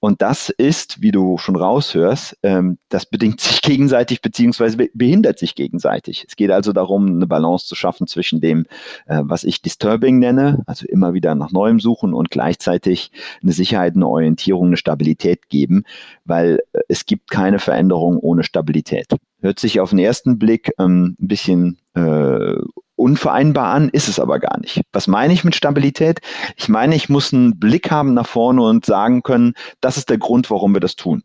Und 0.05 0.21
das 0.21 0.49
ist, 0.49 1.01
wie 1.01 1.12
du 1.12 1.38
schon 1.38 1.55
raushörst, 1.55 2.37
ähm, 2.42 2.79
das 2.88 3.07
bedingt 3.07 3.40
sich 3.40 3.62
gegenseitig 3.62 4.21
beziehungsweise 4.21 4.77
behindert 4.92 5.38
sich 5.38 5.55
gegenseitig. 5.55 6.25
Es 6.27 6.35
geht 6.35 6.51
also 6.51 6.73
darum, 6.73 7.07
eine 7.07 7.29
Balance 7.29 7.66
zu 7.66 7.77
schaffen 7.77 8.09
zwischen 8.09 8.40
dem, 8.40 8.66
äh, 9.07 9.21
was 9.23 9.45
ich 9.45 9.62
Disturbing 9.62 10.18
nenne, 10.18 10.64
also 10.66 10.88
immer 10.88 11.14
wieder 11.14 11.37
nach 11.37 11.53
Neuem 11.53 11.79
suchen 11.79 12.14
und 12.14 12.33
gleichzeitig 12.33 13.12
eine 13.45 13.53
Sicherheit, 13.53 13.95
eine 13.95 14.09
Orientierung, 14.09 14.66
eine 14.66 14.77
Stabilität 14.77 15.49
geben, 15.49 15.85
weil 16.25 16.64
äh, 16.73 16.81
es 16.88 17.07
gibt 17.07 17.31
keine 17.31 17.61
Veränderung 17.61 18.18
ohne 18.18 18.42
Stabilität. 18.42 19.07
Hört 19.43 19.59
sich 19.59 19.81
auf 19.81 19.91
den 19.91 19.99
ersten 19.99 20.39
Blick 20.39 20.73
ähm, 20.79 21.17
ein 21.21 21.29
bisschen 21.29 21.79
äh, 21.95 22.55
unvereinbar 22.97 23.75
an, 23.75 23.89
ist 23.89 24.09
es 24.09 24.21
aber 24.21 24.39
gar 24.39 24.59
nicht. 24.61 24.81
Was 24.93 25.09
meine 25.09 25.33
ich 25.33 25.43
mit 25.45 25.57
Stabilität? 25.57 26.21
Ich 26.57 26.69
meine, 26.69 26.95
ich 26.95 27.09
muss 27.09 27.35
einen 27.35 27.59
Blick 27.59 27.91
haben 27.91 28.15
nach 28.15 28.29
vorne 28.29 28.63
und 28.63 28.87
sagen 28.87 29.23
können, 29.23 29.55
das 29.81 29.97
ist 29.97 30.09
der 30.09 30.19
Grund, 30.19 30.51
warum 30.51 30.75
wir 30.75 30.81
das 30.81 30.95
tun. 30.95 31.25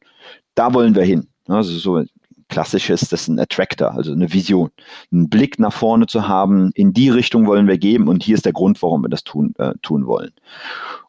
Da 0.55 0.73
wollen 0.73 0.95
wir 0.95 1.03
hin. 1.03 1.27
Also 1.47 1.77
so 1.77 2.03
klassisch 2.49 2.89
ist 2.89 3.11
das 3.11 3.27
ein 3.27 3.39
Attractor, 3.39 3.91
also 3.91 4.11
eine 4.11 4.31
Vision. 4.33 4.69
Einen 5.11 5.29
Blick 5.29 5.59
nach 5.59 5.73
vorne 5.73 6.07
zu 6.07 6.27
haben, 6.27 6.71
in 6.75 6.93
die 6.93 7.09
Richtung 7.09 7.45
wollen 7.47 7.67
wir 7.67 7.77
geben 7.77 8.07
und 8.07 8.23
hier 8.23 8.35
ist 8.35 8.45
der 8.45 8.53
Grund, 8.53 8.81
warum 8.81 9.03
wir 9.03 9.09
das 9.09 9.23
tun, 9.23 9.53
äh, 9.57 9.73
tun 9.81 10.05
wollen. 10.05 10.31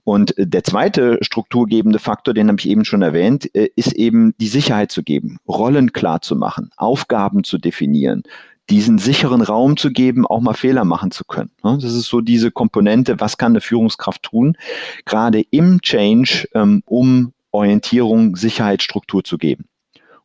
Und 0.05 0.35
der 0.39 0.65
zweite 0.65 1.19
strukturgebende 1.21 1.99
Faktor, 1.99 2.35
den 2.35 2.49
habe 2.49 2.59
ich 2.59 2.69
eben 2.69 2.85
schon 2.85 3.03
erwähnt, 3.03 3.55
äh, 3.55 3.69
ist 3.77 3.93
eben 3.93 4.35
die 4.41 4.49
Sicherheit 4.49 4.91
zu 4.91 5.03
geben, 5.03 5.39
Rollen 5.47 5.93
klar 5.93 6.23
zu 6.23 6.35
machen, 6.35 6.71
Aufgaben 6.77 7.45
zu 7.45 7.59
definieren, 7.59 8.23
diesen 8.71 8.99
sicheren 8.99 9.41
Raum 9.41 9.77
zu 9.77 9.91
geben, 9.91 10.27
auch 10.27 10.41
mal 10.41 10.55
Fehler 10.55 10.85
machen 10.85 11.11
zu 11.11 11.25
können. 11.25 11.51
Das 11.63 11.85
ist 11.85 12.07
so 12.07 12.21
diese 12.21 12.51
Komponente, 12.51 13.21
was 13.21 13.39
kann 13.39 13.53
eine 13.53 13.61
Führungskraft 13.61 14.23
tun, 14.23 14.57
gerade 15.05 15.43
im 15.51 15.81
Change, 15.81 16.49
ähm, 16.55 16.83
um 16.87 17.33
Orientierung, 17.51 18.37
Sicherheit, 18.37 18.83
Struktur 18.83 19.25
zu 19.25 19.39
geben. 19.39 19.65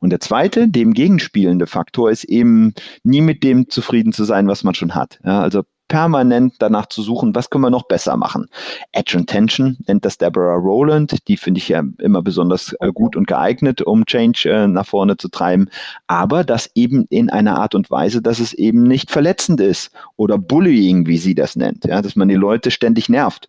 Und 0.03 0.09
der 0.09 0.19
zweite, 0.19 0.67
dem 0.67 0.93
gegenspielende 0.93 1.65
Faktor, 1.65 2.11
ist 2.11 2.25
eben 2.25 2.73
nie 3.03 3.21
mit 3.21 3.41
dem 3.41 3.69
zufrieden 3.69 4.11
zu 4.11 4.25
sein, 4.25 4.49
was 4.49 4.65
man 4.65 4.75
schon 4.75 4.95
hat. 4.95 5.17
Ja, 5.23 5.41
also 5.41 5.63
permanent 5.87 6.55
danach 6.59 6.87
zu 6.87 7.01
suchen, 7.01 7.33
was 7.35 7.49
können 7.49 7.63
wir 7.63 7.69
noch 7.69 7.87
besser 7.87 8.17
machen. 8.17 8.49
Edge 8.91 9.17
and 9.17 9.29
Tension 9.29 9.77
nennt 9.87 10.03
das 10.03 10.17
Deborah 10.17 10.55
Rowland, 10.55 11.25
die 11.29 11.37
finde 11.37 11.59
ich 11.59 11.69
ja 11.69 11.83
immer 11.99 12.21
besonders 12.21 12.75
äh, 12.81 12.91
gut 12.91 13.15
und 13.15 13.27
geeignet, 13.27 13.81
um 13.81 14.05
Change 14.05 14.49
äh, 14.49 14.67
nach 14.67 14.87
vorne 14.87 15.15
zu 15.15 15.29
treiben, 15.29 15.69
aber 16.07 16.43
das 16.43 16.69
eben 16.75 17.05
in 17.09 17.29
einer 17.29 17.57
Art 17.57 17.73
und 17.73 17.89
Weise, 17.89 18.21
dass 18.21 18.39
es 18.39 18.53
eben 18.53 18.83
nicht 18.83 19.09
verletzend 19.09 19.61
ist 19.61 19.91
oder 20.17 20.37
Bullying, 20.37 21.07
wie 21.07 21.17
sie 21.17 21.35
das 21.35 21.55
nennt, 21.55 21.85
ja, 21.85 22.01
dass 22.01 22.17
man 22.17 22.27
die 22.27 22.35
Leute 22.35 22.71
ständig 22.71 23.07
nervt, 23.07 23.47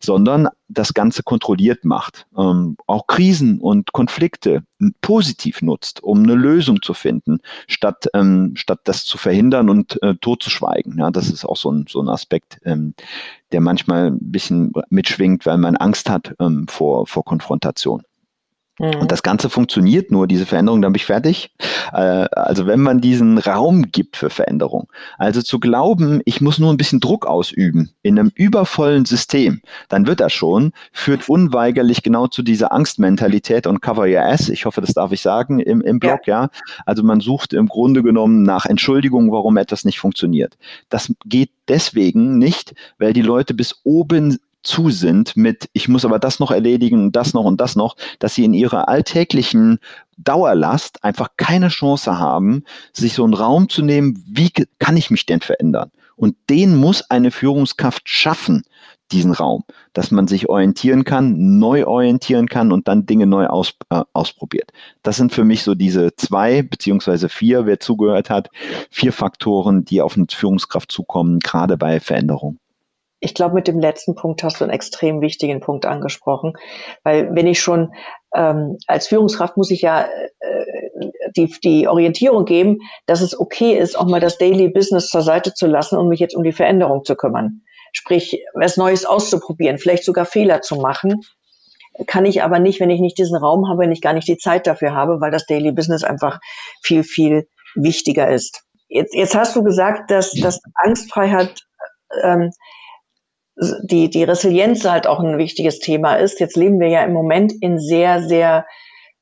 sondern 0.00 0.48
das 0.70 0.94
Ganze 0.94 1.22
kontrolliert 1.22 1.84
macht, 1.84 2.26
ähm, 2.36 2.76
auch 2.86 3.06
Krisen 3.06 3.60
und 3.60 3.92
Konflikte 3.92 4.62
positiv 5.00 5.62
nutzt, 5.62 6.02
um 6.02 6.22
eine 6.22 6.34
Lösung 6.34 6.80
zu 6.80 6.94
finden, 6.94 7.40
statt, 7.66 8.06
ähm, 8.14 8.52
statt 8.54 8.80
das 8.84 9.04
zu 9.04 9.18
verhindern 9.18 9.68
und 9.68 10.02
äh, 10.02 10.14
totzuschweigen. 10.20 10.98
Ja, 10.98 11.10
das 11.10 11.28
ist 11.28 11.44
auch 11.44 11.56
so 11.56 11.70
ein, 11.70 11.86
so 11.88 12.00
ein 12.00 12.08
Aspekt, 12.08 12.58
ähm, 12.64 12.94
der 13.52 13.60
manchmal 13.60 14.12
ein 14.12 14.18
bisschen 14.20 14.72
mitschwingt, 14.88 15.44
weil 15.44 15.58
man 15.58 15.76
Angst 15.76 16.08
hat 16.08 16.34
ähm, 16.40 16.66
vor, 16.68 17.06
vor 17.06 17.24
Konfrontation. 17.24 18.02
Und 18.80 19.02
mhm. 19.02 19.08
das 19.08 19.22
Ganze 19.22 19.50
funktioniert 19.50 20.10
nur, 20.10 20.26
diese 20.26 20.46
Veränderung, 20.46 20.80
dann 20.80 20.92
bin 20.92 21.00
ich 21.00 21.04
fertig. 21.04 21.54
Äh, 21.92 21.98
also 22.32 22.66
wenn 22.66 22.80
man 22.80 23.02
diesen 23.02 23.36
Raum 23.36 23.92
gibt 23.92 24.16
für 24.16 24.30
Veränderung. 24.30 24.88
Also 25.18 25.42
zu 25.42 25.60
glauben, 25.60 26.22
ich 26.24 26.40
muss 26.40 26.58
nur 26.58 26.72
ein 26.72 26.78
bisschen 26.78 26.98
Druck 26.98 27.26
ausüben 27.26 27.90
in 28.00 28.18
einem 28.18 28.32
übervollen 28.34 29.04
System, 29.04 29.60
dann 29.90 30.06
wird 30.06 30.20
das 30.20 30.32
schon, 30.32 30.72
führt 30.92 31.28
unweigerlich 31.28 32.02
genau 32.02 32.26
zu 32.26 32.42
dieser 32.42 32.72
Angstmentalität 32.72 33.66
und 33.66 33.82
Cover 33.82 34.06
Your 34.08 34.22
Ass. 34.22 34.48
Ich 34.48 34.64
hoffe, 34.64 34.80
das 34.80 34.94
darf 34.94 35.12
ich 35.12 35.20
sagen 35.20 35.60
im, 35.60 35.82
im 35.82 36.00
Blog, 36.00 36.26
ja. 36.26 36.44
ja. 36.44 36.50
Also 36.86 37.02
man 37.02 37.20
sucht 37.20 37.52
im 37.52 37.68
Grunde 37.68 38.02
genommen 38.02 38.44
nach 38.44 38.64
Entschuldigung, 38.64 39.30
warum 39.30 39.58
etwas 39.58 39.84
nicht 39.84 39.98
funktioniert. 39.98 40.56
Das 40.88 41.12
geht 41.26 41.50
deswegen 41.68 42.38
nicht, 42.38 42.74
weil 42.98 43.12
die 43.12 43.20
Leute 43.20 43.52
bis 43.52 43.80
oben 43.84 44.38
zu 44.62 44.90
sind 44.90 45.36
mit, 45.36 45.68
ich 45.72 45.88
muss 45.88 46.04
aber 46.04 46.18
das 46.18 46.40
noch 46.40 46.50
erledigen 46.50 47.04
und 47.04 47.16
das 47.16 47.34
noch 47.34 47.44
und 47.44 47.60
das 47.60 47.76
noch, 47.76 47.96
dass 48.18 48.34
sie 48.34 48.44
in 48.44 48.54
ihrer 48.54 48.88
alltäglichen 48.88 49.78
Dauerlast 50.16 51.02
einfach 51.02 51.28
keine 51.36 51.68
Chance 51.68 52.18
haben, 52.18 52.64
sich 52.92 53.14
so 53.14 53.24
einen 53.24 53.34
Raum 53.34 53.68
zu 53.68 53.82
nehmen, 53.82 54.22
wie 54.26 54.50
kann 54.78 54.96
ich 54.96 55.10
mich 55.10 55.26
denn 55.26 55.40
verändern? 55.40 55.90
Und 56.16 56.36
den 56.50 56.76
muss 56.76 57.02
eine 57.10 57.30
Führungskraft 57.30 58.06
schaffen, 58.06 58.64
diesen 59.10 59.32
Raum, 59.32 59.64
dass 59.92 60.10
man 60.10 60.28
sich 60.28 60.48
orientieren 60.48 61.04
kann, 61.04 61.58
neu 61.58 61.86
orientieren 61.86 62.48
kann 62.48 62.72
und 62.72 62.86
dann 62.88 63.06
Dinge 63.06 63.26
neu 63.26 63.46
aus, 63.46 63.74
äh, 63.88 64.02
ausprobiert. 64.12 64.70
Das 65.02 65.16
sind 65.16 65.32
für 65.32 65.44
mich 65.44 65.62
so 65.62 65.74
diese 65.74 66.14
zwei 66.14 66.62
beziehungsweise 66.62 67.28
vier, 67.28 67.66
wer 67.66 67.80
zugehört 67.80 68.30
hat, 68.30 68.50
vier 68.90 69.12
Faktoren, 69.12 69.84
die 69.84 70.00
auf 70.00 70.16
eine 70.16 70.26
Führungskraft 70.30 70.92
zukommen, 70.92 71.40
gerade 71.40 71.76
bei 71.76 72.00
Veränderung 72.00 72.58
ich 73.20 73.34
glaube, 73.34 73.54
mit 73.54 73.68
dem 73.68 73.78
letzten 73.78 74.14
Punkt 74.14 74.42
hast 74.42 74.60
du 74.60 74.64
einen 74.64 74.72
extrem 74.72 75.20
wichtigen 75.20 75.60
Punkt 75.60 75.84
angesprochen, 75.86 76.54
weil 77.04 77.34
wenn 77.34 77.46
ich 77.46 77.60
schon 77.60 77.92
ähm, 78.34 78.78
als 78.86 79.08
Führungskraft 79.08 79.56
muss 79.56 79.70
ich 79.70 79.82
ja 79.82 80.02
äh, 80.02 81.10
die, 81.36 81.54
die 81.62 81.86
Orientierung 81.86 82.44
geben, 82.44 82.78
dass 83.06 83.20
es 83.20 83.38
okay 83.38 83.76
ist, 83.76 83.98
auch 83.98 84.06
mal 84.06 84.20
das 84.20 84.38
Daily 84.38 84.68
Business 84.68 85.08
zur 85.08 85.22
Seite 85.22 85.54
zu 85.54 85.66
lassen 85.66 85.98
und 85.98 86.08
mich 86.08 86.20
jetzt 86.20 86.34
um 86.34 86.42
die 86.42 86.52
Veränderung 86.52 87.04
zu 87.04 87.14
kümmern. 87.14 87.62
Sprich, 87.92 88.42
was 88.54 88.76
Neues 88.76 89.04
auszuprobieren, 89.04 89.78
vielleicht 89.78 90.04
sogar 90.04 90.24
Fehler 90.24 90.62
zu 90.62 90.76
machen. 90.76 91.20
Kann 92.06 92.24
ich 92.24 92.42
aber 92.42 92.58
nicht, 92.58 92.80
wenn 92.80 92.90
ich 92.90 93.00
nicht 93.00 93.18
diesen 93.18 93.36
Raum 93.36 93.68
habe, 93.68 93.80
wenn 93.80 93.92
ich 93.92 94.00
gar 94.00 94.12
nicht 94.12 94.28
die 94.28 94.38
Zeit 94.38 94.66
dafür 94.66 94.94
habe, 94.94 95.20
weil 95.20 95.30
das 95.30 95.46
Daily 95.46 95.72
Business 95.72 96.04
einfach 96.04 96.38
viel, 96.82 97.02
viel 97.02 97.48
wichtiger 97.74 98.30
ist. 98.30 98.62
Jetzt, 98.88 99.14
jetzt 99.14 99.34
hast 99.34 99.54
du 99.54 99.62
gesagt, 99.62 100.10
dass, 100.10 100.32
dass 100.32 100.60
Angstfreiheit 100.74 101.62
ähm, 102.22 102.50
die, 103.82 104.08
die 104.08 104.24
Resilienz 104.24 104.84
halt 104.84 105.06
auch 105.06 105.20
ein 105.20 105.38
wichtiges 105.38 105.78
Thema 105.78 106.14
ist. 106.14 106.40
Jetzt 106.40 106.56
leben 106.56 106.80
wir 106.80 106.88
ja 106.88 107.04
im 107.04 107.12
Moment 107.12 107.52
in 107.60 107.78
sehr, 107.78 108.22
sehr 108.22 108.64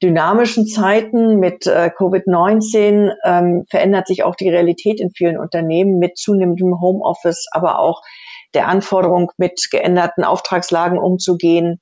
dynamischen 0.02 0.66
Zeiten 0.66 1.40
mit 1.40 1.66
äh, 1.66 1.90
Covid-19 1.96 3.12
ähm, 3.24 3.64
verändert 3.68 4.06
sich 4.06 4.22
auch 4.22 4.36
die 4.36 4.48
Realität 4.48 5.00
in 5.00 5.10
vielen 5.10 5.38
Unternehmen 5.38 5.98
mit 5.98 6.16
zunehmendem 6.16 6.80
Homeoffice, 6.80 7.46
aber 7.50 7.80
auch 7.80 8.02
der 8.54 8.68
Anforderung, 8.68 9.32
mit 9.36 9.60
geänderten 9.70 10.24
Auftragslagen 10.24 10.98
umzugehen. 10.98 11.80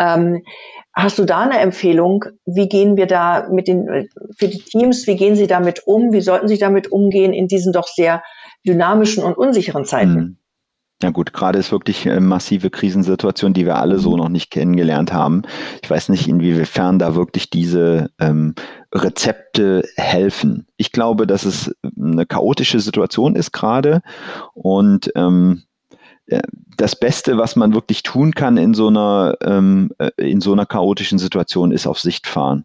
Ähm, 0.00 0.42
hast 0.92 1.18
du 1.18 1.24
da 1.24 1.42
eine 1.42 1.60
Empfehlung? 1.60 2.24
Wie 2.44 2.68
gehen 2.68 2.96
wir 2.96 3.06
da 3.06 3.48
mit 3.48 3.68
den, 3.68 4.08
für 4.36 4.48
die 4.48 4.58
Teams, 4.58 5.06
wie 5.06 5.16
gehen 5.16 5.36
sie 5.36 5.46
damit 5.46 5.86
um? 5.86 6.12
Wie 6.12 6.20
sollten 6.20 6.48
sie 6.48 6.58
damit 6.58 6.90
umgehen 6.90 7.32
in 7.32 7.46
diesen 7.46 7.72
doch 7.72 7.86
sehr 7.86 8.24
dynamischen 8.66 9.22
und 9.22 9.36
unsicheren 9.36 9.84
Zeiten? 9.84 10.41
Ja 11.02 11.10
gut, 11.10 11.32
gerade 11.32 11.58
ist 11.58 11.72
wirklich 11.72 12.08
eine 12.08 12.20
massive 12.20 12.70
Krisensituation, 12.70 13.52
die 13.52 13.66
wir 13.66 13.76
alle 13.76 13.98
so 13.98 14.16
noch 14.16 14.28
nicht 14.28 14.50
kennengelernt 14.50 15.12
haben. 15.12 15.42
Ich 15.82 15.90
weiß 15.90 16.08
nicht, 16.08 16.28
inwiefern 16.28 16.98
da 16.98 17.14
wirklich 17.14 17.50
diese 17.50 18.10
ähm, 18.20 18.54
Rezepte 18.94 19.86
helfen. 19.96 20.66
Ich 20.76 20.92
glaube, 20.92 21.26
dass 21.26 21.44
es 21.44 21.74
eine 21.96 22.24
chaotische 22.24 22.80
Situation 22.80 23.34
ist 23.34 23.52
gerade 23.52 24.02
und 24.54 25.10
ähm, 25.16 25.62
das 26.76 26.96
Beste, 26.96 27.36
was 27.36 27.56
man 27.56 27.74
wirklich 27.74 28.02
tun 28.02 28.32
kann 28.32 28.56
in 28.56 28.74
so 28.74 28.88
einer, 28.88 29.36
ähm, 29.42 29.90
äh, 29.98 30.10
in 30.16 30.40
so 30.40 30.52
einer 30.52 30.66
chaotischen 30.66 31.18
Situation, 31.18 31.72
ist 31.72 31.86
auf 31.86 32.00
Sicht 32.00 32.26
fahren. 32.26 32.64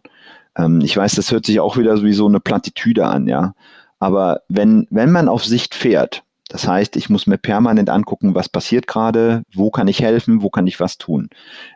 Ähm, 0.56 0.80
ich 0.82 0.96
weiß, 0.96 1.14
das 1.14 1.30
hört 1.32 1.46
sich 1.46 1.60
auch 1.60 1.76
wieder 1.76 2.02
wie 2.02 2.12
so 2.12 2.26
eine 2.26 2.40
Plattitüde 2.40 3.06
an, 3.06 3.26
ja. 3.26 3.54
Aber 3.98 4.42
wenn, 4.48 4.86
wenn 4.90 5.10
man 5.10 5.28
auf 5.28 5.44
Sicht 5.44 5.74
fährt, 5.74 6.22
das 6.48 6.66
heißt, 6.66 6.96
ich 6.96 7.10
muss 7.10 7.26
mir 7.26 7.38
permanent 7.38 7.90
angucken, 7.90 8.34
was 8.34 8.48
passiert 8.48 8.86
gerade, 8.86 9.42
wo 9.54 9.70
kann 9.70 9.88
ich 9.88 10.00
helfen, 10.00 10.42
wo 10.42 10.50
kann 10.50 10.66
ich 10.66 10.80
was 10.80 10.98
tun, 10.98 11.28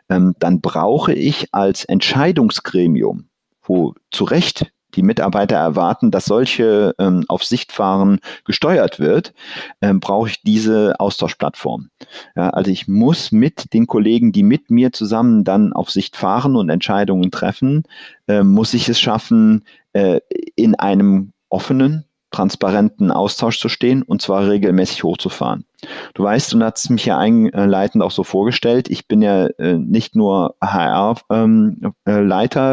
ähm, 0.09 0.35
dann 0.39 0.61
brauche 0.61 1.13
ich 1.13 1.53
als 1.53 1.85
Entscheidungsgremium, 1.85 3.29
wo 3.61 3.93
zu 4.11 4.23
Recht 4.23 4.71
die 4.95 5.03
Mitarbeiter 5.03 5.55
erwarten, 5.55 6.11
dass 6.11 6.25
solche 6.25 6.95
ähm, 6.99 7.25
auf 7.27 7.43
Sichtfahren 7.43 8.19
gesteuert 8.45 8.99
wird, 8.99 9.33
ähm, 9.81 9.99
brauche 9.99 10.29
ich 10.29 10.41
diese 10.41 10.99
Austauschplattform. 10.99 11.89
Ja, 12.35 12.49
also 12.49 12.71
ich 12.71 12.87
muss 12.87 13.31
mit 13.31 13.73
den 13.73 13.87
Kollegen, 13.87 14.31
die 14.31 14.43
mit 14.43 14.69
mir 14.69 14.91
zusammen 14.91 15.43
dann 15.43 15.73
auf 15.73 15.89
Sicht 15.89 16.15
fahren 16.15 16.55
und 16.55 16.69
Entscheidungen 16.69 17.31
treffen, 17.31 17.83
äh, 18.27 18.43
muss 18.43 18.73
ich 18.73 18.87
es 18.89 18.99
schaffen, 18.99 19.65
äh, 19.93 20.19
in 20.55 20.75
einem 20.75 21.33
offenen, 21.49 22.05
transparenten 22.33 23.11
Austausch 23.11 23.59
zu 23.59 23.69
stehen 23.69 24.01
und 24.01 24.21
zwar 24.21 24.49
regelmäßig 24.49 25.03
hochzufahren. 25.03 25.65
Du 26.13 26.23
weißt, 26.23 26.53
du 26.53 26.61
hast 26.61 26.89
mich 26.89 27.05
ja 27.05 27.17
einleitend 27.17 28.03
auch 28.03 28.11
so 28.11 28.23
vorgestellt, 28.23 28.89
ich 28.89 29.07
bin 29.07 29.21
ja 29.21 29.47
äh, 29.57 29.77
nicht 29.77 30.15
nur 30.15 30.55
HR-Leiter 30.61 31.23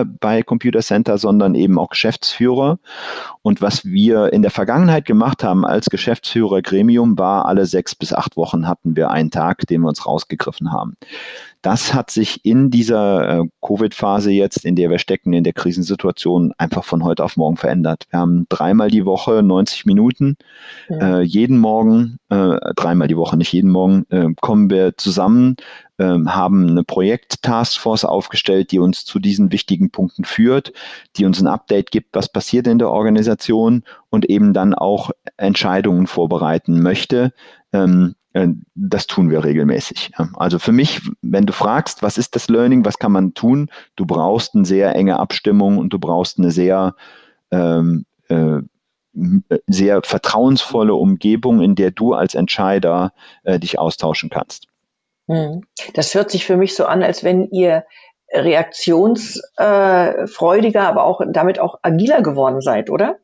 ähm, 0.01 0.11
äh, 0.11 0.17
bei 0.21 0.43
Computer 0.43 0.81
Center, 0.81 1.19
sondern 1.19 1.55
eben 1.55 1.79
auch 1.79 1.91
Geschäftsführer. 1.91 2.79
Und 3.43 3.61
was 3.63 3.85
wir 3.85 4.33
in 4.33 4.43
der 4.43 4.51
Vergangenheit 4.51 5.07
gemacht 5.07 5.43
haben 5.43 5.65
als 5.67 5.91
Geschäftsführer 5.91 6.63
Gremium 6.63 7.19
war, 7.19 7.47
alle 7.47 7.67
sechs 7.67 7.95
bis 7.95 8.13
acht 8.13 8.37
Wochen 8.37 8.69
hatten 8.69 8.97
wir 8.97 9.11
einen 9.11 9.31
Tag, 9.31 9.67
den 9.67 9.83
wir 9.83 9.89
uns 9.89 10.07
rausgegriffen 10.07 10.73
haben. 10.73 10.97
Das 11.63 11.93
hat 11.93 12.11
sich 12.11 12.45
in 12.45 12.71
dieser 12.71 13.41
äh, 13.41 13.45
Covid-Phase 13.61 14.31
jetzt, 14.31 14.65
in 14.65 14.77
der 14.77 14.89
wir 14.89 14.99
stecken, 14.99 15.35
in 15.35 15.45
der 15.45 15.53
Krisensituation, 15.53 16.53
einfach 16.57 16.85
von 16.85 17.05
heute 17.05 17.23
auf 17.23 17.37
morgen 17.37 17.59
verändert. 17.59 18.07
Wir 18.11 18.21
haben 18.21 18.47
dreimal 18.49 18.91
die 18.91 19.05
Woche 19.05 19.43
90 19.43 19.85
Minuten, 19.85 20.37
ja. 20.89 21.19
äh, 21.19 21.23
jeden 21.23 21.59
Morgen, 21.59 22.19
äh, 22.31 22.57
dreimal 22.77 23.09
die 23.09 23.17
Woche, 23.17 23.37
nicht 23.37 23.53
jeden 23.53 23.71
Morgen, 23.71 24.07
äh, 24.09 24.29
kommen 24.41 24.71
wir 24.71 24.97
zusammen, 24.97 25.57
ähm, 25.99 26.35
haben 26.35 26.67
eine 26.67 26.83
Projekt-Taskforce 26.83 28.07
aufgestellt, 28.07 28.73
die 28.73 28.79
uns 28.79 29.05
zu 29.05 29.19
diesen 29.19 29.53
wichtigen 29.53 29.91
Punkten 29.91 30.25
führt, 30.25 30.73
die 31.17 31.27
uns 31.27 31.43
ein 31.43 31.47
Update 31.47 31.91
gibt, 31.91 32.15
was 32.15 32.33
passiert 32.33 32.67
in 32.69 32.79
der 32.79 32.91
Organisation 32.91 33.85
und 34.09 34.25
eben 34.31 34.55
dann 34.55 34.73
auch 34.73 35.11
Entscheidungen 35.37 36.07
vorbereiten 36.07 36.81
möchte. 36.81 37.33
Ähm, 37.75 38.15
äh, 38.15 38.20
das 38.33 39.07
tun 39.07 39.31
wir 39.31 39.45
regelmäßig. 39.45 40.13
Also 40.35 40.59
für 40.59 40.73
mich, 40.73 41.01
wenn 41.21 41.45
du 41.47 41.53
fragst, 41.53 42.03
was 42.03 42.17
ist 42.17 42.35
das 42.37 42.49
Learning, 42.49 42.85
was 42.85 42.99
kann 42.99 43.13
man 43.13 43.35
tun, 43.35 43.71
du 43.97 44.07
brauchst 44.07 44.55
eine 44.55 44.65
sehr 44.65 44.95
enge 44.95 45.19
Abstimmung 45.19 45.79
und 45.79 45.93
du 45.93 45.99
brauchst 45.99 46.39
eine 46.39 46.53
sehr, 46.53 46.95
ähm, 47.51 48.07
äh, 48.29 48.61
sehr 49.67 50.03
vertrauensvolle 50.03 50.95
Umgebung, 50.95 51.61
in 51.61 51.75
der 51.75 51.91
du 51.91 52.15
als 52.15 52.37
Entscheider 52.37 53.13
äh, 53.43 53.59
dich 53.59 53.81
austauschen 53.81 54.31
kannst. 54.31 54.69
Hm. 55.29 55.63
Das 55.95 56.15
hört 56.15 56.31
sich 56.31 56.47
für 56.47 56.57
mich 56.57 56.77
so 56.77 56.87
an, 56.87 57.03
als 57.03 57.25
wenn 57.25 57.51
ihr 57.51 57.85
reaktionsfreudiger, 58.33 60.87
aber 60.87 61.03
auch 61.03 61.21
damit 61.33 61.59
auch 61.59 61.81
agiler 61.83 62.23
geworden 62.23 62.61
seid, 62.61 62.91
oder? 62.91 63.19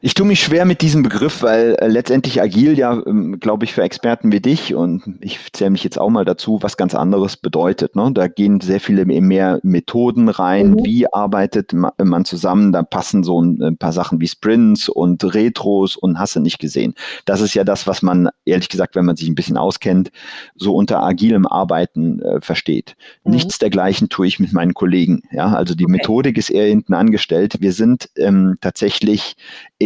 Ich 0.00 0.14
tue 0.14 0.26
mich 0.26 0.40
schwer 0.40 0.64
mit 0.64 0.82
diesem 0.82 1.02
Begriff, 1.02 1.42
weil 1.42 1.74
äh, 1.80 1.88
letztendlich 1.88 2.42
agil 2.42 2.78
ja, 2.78 3.02
ähm, 3.06 3.40
glaube 3.40 3.64
ich, 3.64 3.72
für 3.72 3.82
Experten 3.82 4.30
wie 4.30 4.40
dich 4.40 4.74
und 4.74 5.02
ich 5.20 5.52
zähle 5.52 5.70
mich 5.70 5.84
jetzt 5.84 5.98
auch 5.98 6.10
mal 6.10 6.24
dazu, 6.24 6.58
was 6.60 6.76
ganz 6.76 6.94
anderes 6.94 7.36
bedeutet. 7.36 7.96
Ne? 7.96 8.10
Da 8.12 8.28
gehen 8.28 8.60
sehr 8.60 8.80
viele 8.80 9.04
mehr 9.06 9.58
Methoden 9.62 10.28
rein. 10.28 10.72
Mhm. 10.72 10.84
Wie 10.84 11.12
arbeitet 11.12 11.72
man 11.72 12.24
zusammen? 12.24 12.72
Da 12.72 12.82
passen 12.82 13.24
so 13.24 13.40
ein, 13.40 13.62
ein, 13.62 13.76
paar 13.78 13.92
Sachen 13.92 14.20
wie 14.20 14.28
Sprints 14.28 14.88
und 14.88 15.24
Retros 15.34 15.96
und 15.96 16.18
hast 16.18 16.36
du 16.36 16.40
nicht 16.40 16.58
gesehen. 16.58 16.94
Das 17.24 17.40
ist 17.40 17.54
ja 17.54 17.64
das, 17.64 17.86
was 17.86 18.02
man, 18.02 18.28
ehrlich 18.44 18.68
gesagt, 18.68 18.96
wenn 18.96 19.06
man 19.06 19.16
sich 19.16 19.28
ein 19.28 19.34
bisschen 19.34 19.56
auskennt, 19.56 20.10
so 20.54 20.74
unter 20.74 21.02
agilem 21.02 21.46
Arbeiten 21.46 22.20
äh, 22.20 22.40
versteht. 22.40 22.96
Mhm. 23.24 23.32
Nichts 23.32 23.58
dergleichen 23.58 24.08
tue 24.08 24.26
ich 24.26 24.38
mit 24.40 24.52
meinen 24.52 24.74
Kollegen. 24.74 25.22
Ja? 25.32 25.54
Also 25.54 25.74
die 25.74 25.84
okay. 25.84 25.92
Methodik 25.92 26.36
ist 26.36 26.50
eher 26.50 26.66
hinten 26.66 26.94
angestellt. 26.94 27.56
Wir 27.60 27.72
sind 27.72 28.10
ähm, 28.16 28.56
tatsächlich 28.60 29.36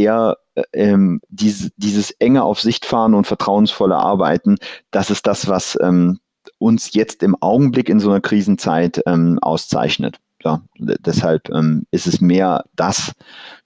eher 0.01 0.39
äh, 0.55 0.63
ähm, 0.73 1.21
diese, 1.29 1.71
dieses 1.77 2.11
enge 2.13 2.43
auf 2.43 2.61
Sicht 2.61 2.85
fahren 2.85 3.15
und 3.15 3.27
vertrauensvolle 3.27 3.97
Arbeiten, 3.97 4.57
das 4.91 5.11
ist 5.11 5.27
das, 5.27 5.49
was 5.49 5.79
ähm, 5.81 6.19
uns 6.59 6.95
jetzt 6.95 7.23
im 7.23 7.37
Augenblick 7.41 7.89
in 7.89 8.01
so 8.01 8.11
einer 8.11 8.21
Krisenzeit 8.21 9.03
ähm, 9.07 9.39
auszeichnet. 9.41 10.19
Ja, 10.43 10.63
deshalb 10.79 11.51
ähm, 11.51 11.87
ist 11.91 12.07
es 12.07 12.23
mehr 12.23 12.65
das, 12.75 13.13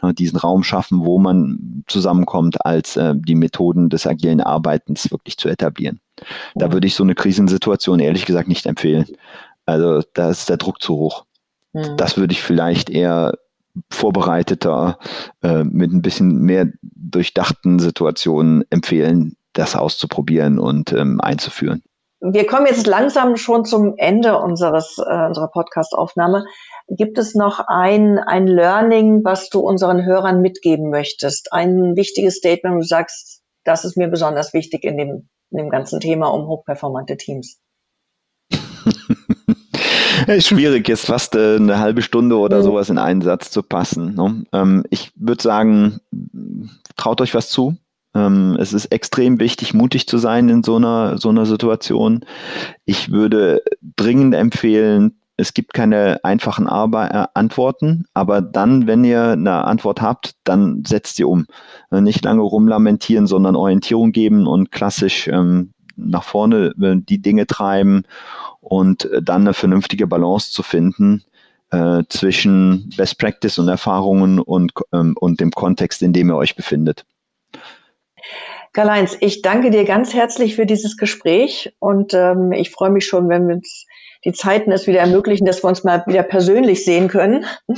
ne, 0.02 0.12
diesen 0.12 0.38
Raum 0.38 0.64
schaffen, 0.64 1.04
wo 1.04 1.20
man 1.20 1.84
zusammenkommt, 1.86 2.66
als 2.66 2.96
äh, 2.96 3.14
die 3.16 3.36
Methoden 3.36 3.90
des 3.90 4.08
agilen 4.08 4.40
Arbeitens 4.40 5.08
wirklich 5.12 5.36
zu 5.36 5.48
etablieren. 5.48 6.00
Da 6.56 6.72
würde 6.72 6.88
ich 6.88 6.96
so 6.96 7.04
eine 7.04 7.14
Krisensituation 7.14 8.00
ehrlich 8.00 8.26
gesagt 8.26 8.48
nicht 8.48 8.66
empfehlen. 8.66 9.06
Also 9.66 10.02
da 10.14 10.30
ist 10.30 10.48
der 10.48 10.56
Druck 10.56 10.82
zu 10.82 10.96
hoch. 10.96 11.26
Mhm. 11.72 11.96
Das 11.96 12.16
würde 12.16 12.32
ich 12.32 12.42
vielleicht 12.42 12.90
eher 12.90 13.34
vorbereiteter, 13.90 14.98
äh, 15.42 15.64
mit 15.64 15.92
ein 15.92 16.02
bisschen 16.02 16.40
mehr 16.42 16.68
durchdachten 16.82 17.78
Situationen 17.78 18.64
empfehlen, 18.70 19.36
das 19.52 19.76
auszuprobieren 19.76 20.58
und 20.58 20.92
ähm, 20.92 21.20
einzuführen. 21.20 21.82
Wir 22.20 22.46
kommen 22.46 22.66
jetzt 22.66 22.86
langsam 22.86 23.36
schon 23.36 23.66
zum 23.66 23.94
Ende 23.98 24.38
unseres, 24.38 24.96
äh, 24.98 25.26
unserer 25.26 25.48
Podcast-Aufnahme. 25.48 26.46
Gibt 26.88 27.18
es 27.18 27.34
noch 27.34 27.60
ein, 27.66 28.18
ein 28.18 28.46
Learning, 28.46 29.24
was 29.24 29.50
du 29.50 29.60
unseren 29.60 30.04
Hörern 30.04 30.40
mitgeben 30.40 30.88
möchtest? 30.88 31.52
Ein 31.52 31.96
wichtiges 31.96 32.36
Statement, 32.36 32.76
wo 32.76 32.80
du 32.80 32.86
sagst, 32.86 33.42
das 33.64 33.84
ist 33.84 33.96
mir 33.96 34.08
besonders 34.08 34.54
wichtig 34.54 34.84
in 34.84 34.96
dem, 34.96 35.28
in 35.50 35.58
dem 35.58 35.68
ganzen 35.68 36.00
Thema 36.00 36.28
um 36.28 36.46
hochperformante 36.46 37.18
Teams. 37.18 37.58
Schwierig 40.38 40.88
jetzt 40.88 41.06
fast 41.06 41.34
äh, 41.34 41.56
eine 41.56 41.78
halbe 41.78 42.02
Stunde 42.02 42.38
oder 42.38 42.62
sowas 42.62 42.90
in 42.90 42.98
einen 42.98 43.22
Satz 43.22 43.50
zu 43.50 43.62
passen. 43.62 44.14
Ne? 44.14 44.44
Ähm, 44.52 44.84
ich 44.90 45.12
würde 45.16 45.42
sagen, 45.42 46.00
traut 46.96 47.20
euch 47.20 47.34
was 47.34 47.50
zu. 47.50 47.76
Ähm, 48.14 48.56
es 48.60 48.72
ist 48.72 48.86
extrem 48.86 49.40
wichtig, 49.40 49.74
mutig 49.74 50.06
zu 50.06 50.18
sein 50.18 50.48
in 50.48 50.62
so 50.62 50.76
einer, 50.76 51.18
so 51.18 51.28
einer 51.30 51.46
Situation. 51.46 52.24
Ich 52.84 53.10
würde 53.10 53.62
dringend 53.96 54.34
empfehlen, 54.34 55.18
es 55.36 55.52
gibt 55.52 55.74
keine 55.74 56.22
einfachen 56.22 56.68
Arbe 56.68 57.08
äh, 57.10 57.26
Antworten, 57.34 58.04
aber 58.14 58.40
dann, 58.40 58.86
wenn 58.86 59.02
ihr 59.02 59.30
eine 59.30 59.64
Antwort 59.64 60.00
habt, 60.00 60.36
dann 60.44 60.84
setzt 60.86 61.16
sie 61.16 61.24
um. 61.24 61.46
Äh, 61.90 62.00
nicht 62.00 62.24
lange 62.24 62.42
rumlamentieren, 62.42 63.26
sondern 63.26 63.56
Orientierung 63.56 64.12
geben 64.12 64.46
und 64.46 64.70
klassisch 64.70 65.26
ähm, 65.26 65.73
nach 65.96 66.24
vorne 66.24 66.74
äh, 66.80 66.96
die 66.96 67.20
Dinge 67.20 67.46
treiben 67.46 68.04
und 68.60 69.04
äh, 69.06 69.22
dann 69.22 69.42
eine 69.42 69.54
vernünftige 69.54 70.06
Balance 70.06 70.50
zu 70.50 70.62
finden 70.62 71.24
äh, 71.70 72.02
zwischen 72.08 72.90
Best 72.96 73.18
Practice 73.18 73.58
und 73.58 73.68
Erfahrungen 73.68 74.38
und, 74.38 74.72
ähm, 74.92 75.16
und 75.18 75.40
dem 75.40 75.50
Kontext, 75.50 76.02
in 76.02 76.12
dem 76.12 76.30
ihr 76.30 76.36
euch 76.36 76.56
befindet. 76.56 77.04
Karl-Heinz, 78.72 79.16
ich 79.20 79.42
danke 79.42 79.70
dir 79.70 79.84
ganz 79.84 80.14
herzlich 80.14 80.56
für 80.56 80.66
dieses 80.66 80.96
Gespräch 80.96 81.74
und 81.78 82.12
ähm, 82.12 82.52
ich 82.52 82.70
freue 82.70 82.90
mich 82.90 83.06
schon, 83.06 83.28
wenn 83.28 83.46
wir 83.46 83.56
uns 83.56 83.86
die 84.24 84.32
Zeiten 84.32 84.72
es 84.72 84.86
wieder 84.86 85.00
ermöglichen, 85.00 85.44
dass 85.44 85.62
wir 85.62 85.68
uns 85.68 85.84
mal 85.84 86.02
wieder 86.06 86.22
persönlich 86.22 86.84
sehen 86.84 87.08
können. 87.08 87.44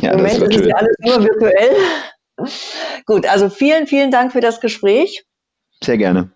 ja, 0.00 0.12
Im 0.12 0.18
Moment 0.18 0.38
ist 0.38 0.60
es 0.60 0.66
ja 0.66 0.76
alles 0.76 0.96
nur 1.00 1.22
virtuell. 1.22 1.76
Gut, 3.04 3.26
also 3.26 3.50
vielen, 3.50 3.86
vielen 3.86 4.10
Dank 4.10 4.32
für 4.32 4.40
das 4.40 4.60
Gespräch. 4.60 5.24
Sehr 5.82 5.98
gerne. 5.98 6.30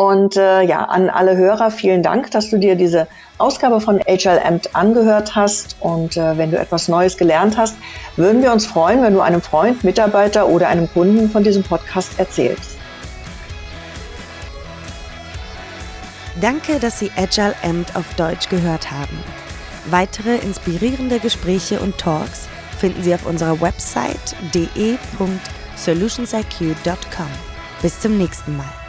Und 0.00 0.36
äh, 0.38 0.62
ja, 0.62 0.86
an 0.86 1.10
alle 1.10 1.36
Hörer 1.36 1.70
vielen 1.70 2.02
Dank, 2.02 2.30
dass 2.30 2.48
du 2.48 2.56
dir 2.56 2.74
diese 2.74 3.06
Ausgabe 3.36 3.82
von 3.82 4.00
HL 4.00 4.40
Amt 4.42 4.74
angehört 4.74 5.36
hast. 5.36 5.76
Und 5.80 6.16
äh, 6.16 6.38
wenn 6.38 6.50
du 6.50 6.58
etwas 6.58 6.88
Neues 6.88 7.18
gelernt 7.18 7.58
hast, 7.58 7.76
würden 8.16 8.40
wir 8.40 8.50
uns 8.50 8.64
freuen, 8.64 9.02
wenn 9.02 9.12
du 9.12 9.20
einem 9.20 9.42
Freund, 9.42 9.84
Mitarbeiter 9.84 10.48
oder 10.48 10.68
einem 10.68 10.90
Kunden 10.90 11.28
von 11.28 11.44
diesem 11.44 11.62
Podcast 11.62 12.18
erzählst. 12.18 12.78
Danke, 16.40 16.78
dass 16.78 16.98
Sie 16.98 17.10
Agile 17.18 17.54
Amt 17.62 17.94
auf 17.94 18.14
Deutsch 18.14 18.48
gehört 18.48 18.90
haben. 18.90 19.22
Weitere 19.90 20.36
inspirierende 20.36 21.18
Gespräche 21.18 21.78
und 21.78 21.98
Talks 21.98 22.48
finden 22.78 23.02
Sie 23.02 23.14
auf 23.14 23.26
unserer 23.26 23.60
Website 23.60 24.34
de.solutionsiq.com. 24.54 27.26
Bis 27.82 28.00
zum 28.00 28.16
nächsten 28.16 28.56
Mal. 28.56 28.79